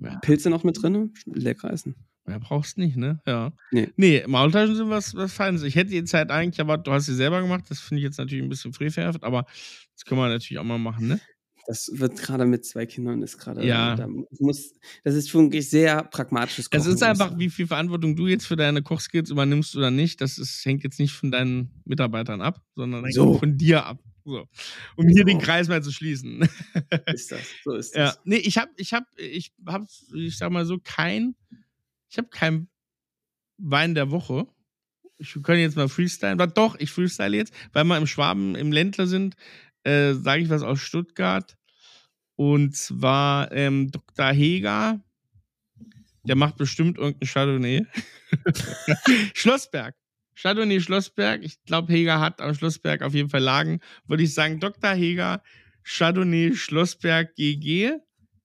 Ja. 0.00 0.18
Pilze 0.18 0.50
noch 0.50 0.64
mit 0.64 0.82
drin, 0.82 1.12
lecker 1.26 1.72
essen. 1.72 1.94
Ja, 2.28 2.38
brauchst 2.38 2.78
nicht, 2.78 2.96
ne? 2.96 3.20
Ja. 3.26 3.52
Nee. 3.72 3.88
Nee, 3.96 4.24
Maultaschen 4.28 4.76
sind 4.76 4.90
was, 4.90 5.14
was 5.16 5.32
Feines. 5.32 5.62
Ich 5.64 5.74
hätte 5.74 5.90
die 5.90 6.04
Zeit 6.04 6.30
eigentlich, 6.30 6.60
aber 6.60 6.78
du 6.78 6.92
hast 6.92 7.06
sie 7.06 7.14
selber 7.14 7.40
gemacht. 7.42 7.64
Das 7.68 7.80
finde 7.80 7.98
ich 8.00 8.04
jetzt 8.04 8.18
natürlich 8.18 8.44
ein 8.44 8.48
bisschen 8.48 8.72
frevelhaft, 8.72 9.24
aber 9.24 9.44
das 9.94 10.04
können 10.04 10.20
wir 10.20 10.28
natürlich 10.28 10.58
auch 10.58 10.64
mal 10.64 10.78
machen, 10.78 11.08
ne? 11.08 11.20
Das 11.66 11.90
wird 11.94 12.18
gerade 12.18 12.44
mit 12.44 12.64
zwei 12.64 12.86
Kindern 12.86 13.22
ist 13.22 13.38
gerade. 13.38 13.64
Ja. 13.64 13.94
Da 13.94 14.08
muss, 14.40 14.72
das 15.04 15.14
ist 15.14 15.32
wirklich 15.32 15.70
sehr 15.70 16.02
pragmatisches 16.04 16.66
Es 16.66 16.70
Kochen, 16.70 16.80
ist 16.80 16.86
muss 16.88 17.02
ich 17.02 17.06
einfach, 17.06 17.38
wie 17.38 17.50
viel 17.50 17.66
Verantwortung 17.66 18.16
du 18.16 18.26
jetzt 18.26 18.46
für 18.46 18.56
deine 18.56 18.82
Kochskills 18.82 19.30
übernimmst 19.30 19.76
oder 19.76 19.90
nicht. 19.90 20.20
Das 20.20 20.38
ist, 20.38 20.64
hängt 20.64 20.82
jetzt 20.82 20.98
nicht 20.98 21.12
von 21.12 21.30
deinen 21.30 21.70
Mitarbeitern 21.84 22.40
ab, 22.40 22.62
sondern 22.74 23.04
So. 23.12 23.38
von 23.38 23.56
dir 23.58 23.86
ab. 23.86 23.98
So. 24.24 24.46
Um 24.96 25.06
hier 25.08 25.18
So. 25.18 25.24
den 25.24 25.38
Kreis 25.38 25.68
mal 25.68 25.82
zu 25.82 25.92
schließen. 25.92 26.48
ist 27.06 27.32
das. 27.32 27.40
So 27.64 27.74
ist 27.74 27.94
Ja, 27.94 28.06
das. 28.06 28.20
nee, 28.24 28.36
ich 28.36 28.58
hab, 28.58 28.68
ich 28.76 28.92
hab, 28.92 29.04
ich 29.16 29.52
hab, 29.66 29.82
ich 30.14 30.36
sag 30.38 30.50
mal 30.50 30.64
so, 30.66 30.78
kein, 30.82 31.34
ich 32.10 32.18
hab 32.18 32.30
kein 32.30 32.68
Wein 33.58 33.94
der 33.94 34.10
Woche. 34.10 34.46
Ich 35.18 35.36
kann 35.42 35.58
jetzt 35.58 35.76
mal 35.76 35.88
freestylen. 35.88 36.40
Aber 36.40 36.52
Doch, 36.52 36.74
ich 36.80 36.90
freestyle 36.90 37.36
jetzt, 37.36 37.52
weil 37.72 37.84
wir 37.84 37.96
im 37.96 38.06
Schwaben, 38.08 38.56
im 38.56 38.72
Ländler 38.72 39.06
sind, 39.06 39.36
äh, 39.84 40.14
sage 40.14 40.42
ich 40.42 40.50
was 40.50 40.62
aus 40.62 40.80
Stuttgart. 40.80 41.56
Und 42.36 42.76
zwar 42.76 43.52
ähm, 43.52 43.90
Dr. 43.90 44.32
Heger. 44.32 45.00
Der 46.24 46.36
macht 46.36 46.56
bestimmt 46.56 46.98
irgendein 46.98 47.28
Chardonnay. 47.28 47.86
Schlossberg. 49.34 49.94
Chardonnay 50.34 50.80
Schlossberg. 50.80 51.42
Ich 51.42 51.62
glaube, 51.64 51.92
Heger 51.92 52.20
hat 52.20 52.40
am 52.40 52.54
Schlossberg 52.54 53.02
auf 53.02 53.14
jeden 53.14 53.28
Fall 53.28 53.42
Lagen. 53.42 53.80
Würde 54.06 54.22
ich 54.22 54.32
sagen, 54.32 54.60
Dr. 54.60 54.92
Heger, 54.92 55.42
Chardonnay 55.84 56.54
Schlossberg 56.54 57.34
GG. 57.34 57.98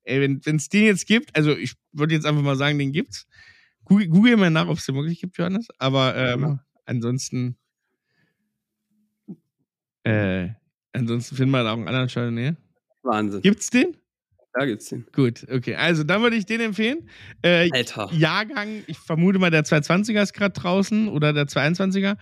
Ey, 0.03 0.21
wenn 0.21 0.55
es 0.55 0.69
den 0.69 0.85
jetzt 0.85 1.05
gibt, 1.05 1.35
also 1.35 1.55
ich 1.55 1.73
würde 1.91 2.13
jetzt 2.15 2.25
einfach 2.25 2.41
mal 2.41 2.55
sagen, 2.55 2.79
den 2.79 2.93
gibt's. 2.93 3.27
Google, 3.83 4.07
Google 4.07 4.37
mal 4.37 4.49
nach, 4.49 4.67
ob 4.67 4.77
es 4.77 4.85
den 4.85 4.95
wirklich 4.95 5.19
gibt, 5.21 5.37
Johannes. 5.37 5.67
Aber 5.77 6.15
ähm, 6.15 6.41
Ja. 6.41 6.65
ansonsten, 6.85 7.57
äh, 10.03 10.49
ansonsten 10.97 11.35
finden 11.35 11.51
wir 11.51 11.63
da 11.63 11.71
auch 11.71 11.77
einen 11.77 11.87
anderen 11.87 12.07
Chardonnay. 12.09 12.55
Wahnsinn. 13.03 13.41
Gibt's 13.41 13.69
den? 13.69 13.95
Da 14.53 14.65
gibt's 14.65 14.89
den. 14.89 15.05
Gut, 15.13 15.45
okay. 15.51 15.75
Also 15.75 16.03
dann 16.03 16.21
würde 16.21 16.35
ich 16.35 16.45
den 16.45 16.61
empfehlen. 16.61 17.09
Äh, 17.43 17.69
Alter. 17.71 18.09
Jahrgang, 18.11 18.83
ich 18.87 18.97
vermute 18.97 19.39
mal, 19.39 19.51
der 19.51 19.63
220er 19.63 20.21
ist 20.21 20.33
gerade 20.33 20.53
draußen 20.53 21.07
oder 21.09 21.31
der 21.31 21.45
22er. 21.45 22.17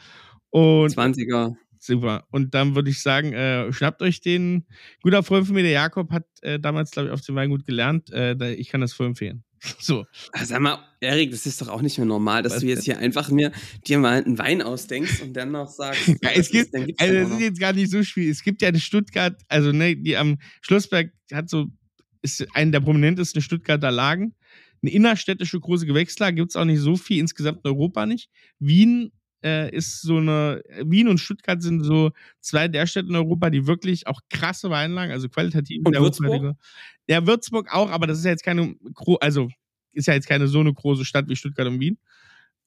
Und 0.50 0.92
20er. 0.94 1.56
super. 1.80 2.28
Und 2.32 2.54
dann 2.54 2.76
würde 2.76 2.90
ich 2.90 3.02
sagen, 3.02 3.34
äh, 3.34 3.72
schnappt 3.72 4.02
euch 4.02 4.22
den. 4.22 4.66
Guter 5.02 5.24
Freund 5.24 5.46
von 5.46 5.56
mir, 5.56 5.64
der 5.64 5.72
Jakob, 5.72 6.12
hat 6.12 6.26
äh, 6.42 6.60
damals, 6.60 6.92
glaube 6.92 7.08
ich, 7.08 7.14
auf 7.14 7.22
dem 7.22 7.36
Weingut 7.36 7.66
gelernt. 7.66 8.12
Äh, 8.12 8.54
ich 8.54 8.70
kann 8.70 8.82
das 8.82 8.94
voll 8.94 9.08
empfehlen. 9.08 9.44
So. 9.80 10.06
Ah, 10.32 10.46
Sag 10.46 10.62
mal, 10.62 10.80
Erik, 11.00 11.32
das 11.32 11.46
ist 11.46 11.62
doch 11.62 11.68
auch 11.68 11.82
nicht 11.82 11.98
mehr 11.98 12.06
normal, 12.06 12.44
dass 12.44 12.54
Was 12.54 12.62
du 12.62 12.68
jetzt 12.68 12.84
hier 12.84 12.98
einfach 12.98 13.30
mir 13.30 13.52
dir 13.88 14.00
mal 14.00 14.24
einen 14.24 14.38
Wein 14.38 14.62
ausdenkst 14.62 15.22
und 15.22 15.34
dann 15.34 15.52
noch 15.52 15.68
sagst, 15.68 16.08
Ja, 16.22 16.30
es 16.36 16.50
gibt, 16.50 16.66
ist, 16.66 16.74
dann 16.74 16.86
gibt's 16.86 17.02
also 17.02 17.20
das 17.20 17.32
ist 17.32 17.40
jetzt 17.40 17.60
gar 17.60 17.74
nicht 17.74 17.92
so 17.92 18.04
schwierig. 18.04 18.32
Es 18.32 18.44
gibt 18.44 18.62
ja 18.62 18.70
in 18.70 18.80
Stuttgart, 18.80 19.40
also 19.48 19.72
ne, 19.72 19.96
die 19.96 20.18
am 20.18 20.38
Schlossberg 20.62 21.12
hat 21.32 21.50
so, 21.50 21.68
ist 22.22 22.46
eine 22.54 22.72
der 22.72 22.80
prominentesten 22.80 23.42
Stuttgarter 23.42 23.92
Lagen. 23.92 24.36
Eine 24.82 24.92
innerstädtische 24.92 25.60
große 25.60 25.86
Gewächslage 25.86 26.36
gibt 26.36 26.52
es 26.52 26.56
auch 26.56 26.66
nicht 26.66 26.80
so 26.80 26.96
viel, 26.96 27.20
insgesamt 27.20 27.60
in 27.64 27.72
Europa 27.72 28.06
nicht. 28.06 28.30
Wien 28.60 29.12
äh, 29.46 29.70
ist 29.70 30.02
so 30.02 30.18
eine, 30.18 30.64
Wien 30.84 31.08
und 31.08 31.20
Stuttgart 31.20 31.62
sind 31.62 31.84
so 31.84 32.12
zwei 32.42 32.68
der 32.68 32.88
Städte 32.88 33.10
in 33.10 33.16
Europa, 33.16 33.52
die 33.52 33.68
wirklich 33.68 34.08
auch 34.08 34.20
krasse 34.30 34.72
Weinlagen, 34.72 35.12
also 35.12 35.30
qualitativ 35.30 35.84
Und 35.86 35.96
Würzburg? 35.96 36.56
Ja, 37.08 37.28
Würzburg 37.28 37.72
auch, 37.72 37.92
aber 37.92 38.08
das 38.08 38.18
ist 38.18 38.26
ja 38.26 38.32
jetzt 38.32 38.44
keine, 38.44 38.76
also 39.22 39.50
ist 39.94 40.08
ja 40.08 40.16
jetzt 40.16 40.28
keine 40.28 40.48
so 40.48 40.60
eine 40.60 40.74
große 40.74 41.06
Stadt 41.06 41.30
wie 41.30 41.36
Stuttgart 41.36 41.68
und 41.68 41.80
Wien. 41.80 42.00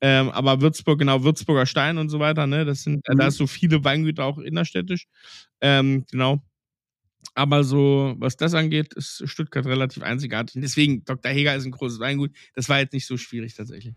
Ähm, 0.00 0.30
aber 0.30 0.60
Würzburg, 0.60 1.00
genau, 1.00 1.24
Würzburger 1.24 1.66
Stein 1.66 1.98
und 1.98 2.08
so 2.08 2.20
weiter, 2.20 2.46
ne? 2.46 2.64
Das 2.64 2.84
sind, 2.84 3.02
mhm. 3.08 3.18
da 3.18 3.26
ist 3.26 3.36
so 3.36 3.48
viele 3.48 3.82
Weingüter 3.82 4.24
auch 4.24 4.38
innerstädtisch. 4.38 5.08
Ähm, 5.60 6.06
genau. 6.12 6.40
Aber 7.34 7.64
so, 7.64 8.14
was 8.18 8.36
das 8.36 8.54
angeht, 8.54 8.94
ist 8.94 9.24
Stuttgart 9.26 9.66
relativ 9.66 10.04
einzigartig. 10.04 10.62
Deswegen, 10.62 11.04
Dr. 11.04 11.32
Heger 11.32 11.56
ist 11.56 11.64
ein 11.64 11.72
großes 11.72 11.98
Weingut. 11.98 12.30
Das 12.54 12.68
war 12.68 12.78
jetzt 12.78 12.92
nicht 12.92 13.06
so 13.06 13.16
schwierig 13.16 13.54
tatsächlich. 13.54 13.94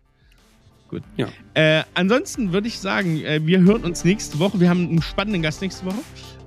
Gut. 0.92 1.02
Ja. 1.16 1.28
Äh, 1.54 1.84
ansonsten 1.94 2.52
würde 2.52 2.68
ich 2.68 2.78
sagen, 2.78 3.24
äh, 3.24 3.40
wir 3.42 3.60
hören 3.60 3.82
uns 3.82 4.04
nächste 4.04 4.38
Woche. 4.38 4.60
Wir 4.60 4.68
haben 4.68 4.86
einen 4.90 5.00
spannenden 5.00 5.40
Gast 5.40 5.62
nächste 5.62 5.86
Woche. 5.86 6.00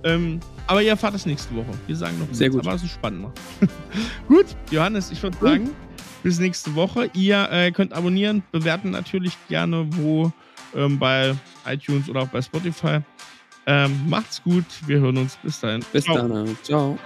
Ähm, 0.03 0.39
aber 0.67 0.83
ihr 0.83 0.91
erfahrt 0.91 1.15
das 1.15 1.25
nächste 1.25 1.55
Woche. 1.55 1.71
Wir 1.87 1.95
sagen 1.95 2.19
noch 2.19 2.27
Sehr 2.31 2.51
gut. 2.51 2.59
Aber 2.59 2.75
es 2.75 2.83
ist 2.83 2.91
spannender. 2.91 3.33
gut, 4.27 4.45
Johannes, 4.69 5.09
ich 5.09 5.21
würde 5.23 5.35
sagen, 5.41 5.71
bis 6.21 6.39
nächste 6.39 6.75
Woche. 6.75 7.09
Ihr 7.15 7.49
äh, 7.51 7.71
könnt 7.71 7.91
abonnieren, 7.91 8.43
bewerten 8.51 8.91
natürlich 8.91 9.35
gerne 9.49 9.87
wo 9.89 10.31
ähm, 10.75 10.99
bei 10.99 11.33
iTunes 11.65 12.07
oder 12.07 12.21
auch 12.21 12.27
bei 12.27 12.43
Spotify. 12.43 12.99
Ähm, 13.65 13.99
macht's 14.07 14.43
gut. 14.43 14.65
Wir 14.85 14.99
hören 14.99 15.17
uns. 15.17 15.39
Bis 15.41 15.59
dahin. 15.59 15.83
Bis 15.91 16.03
Ciao. 16.03 16.27
dann. 16.27 16.55
Ciao. 16.61 16.99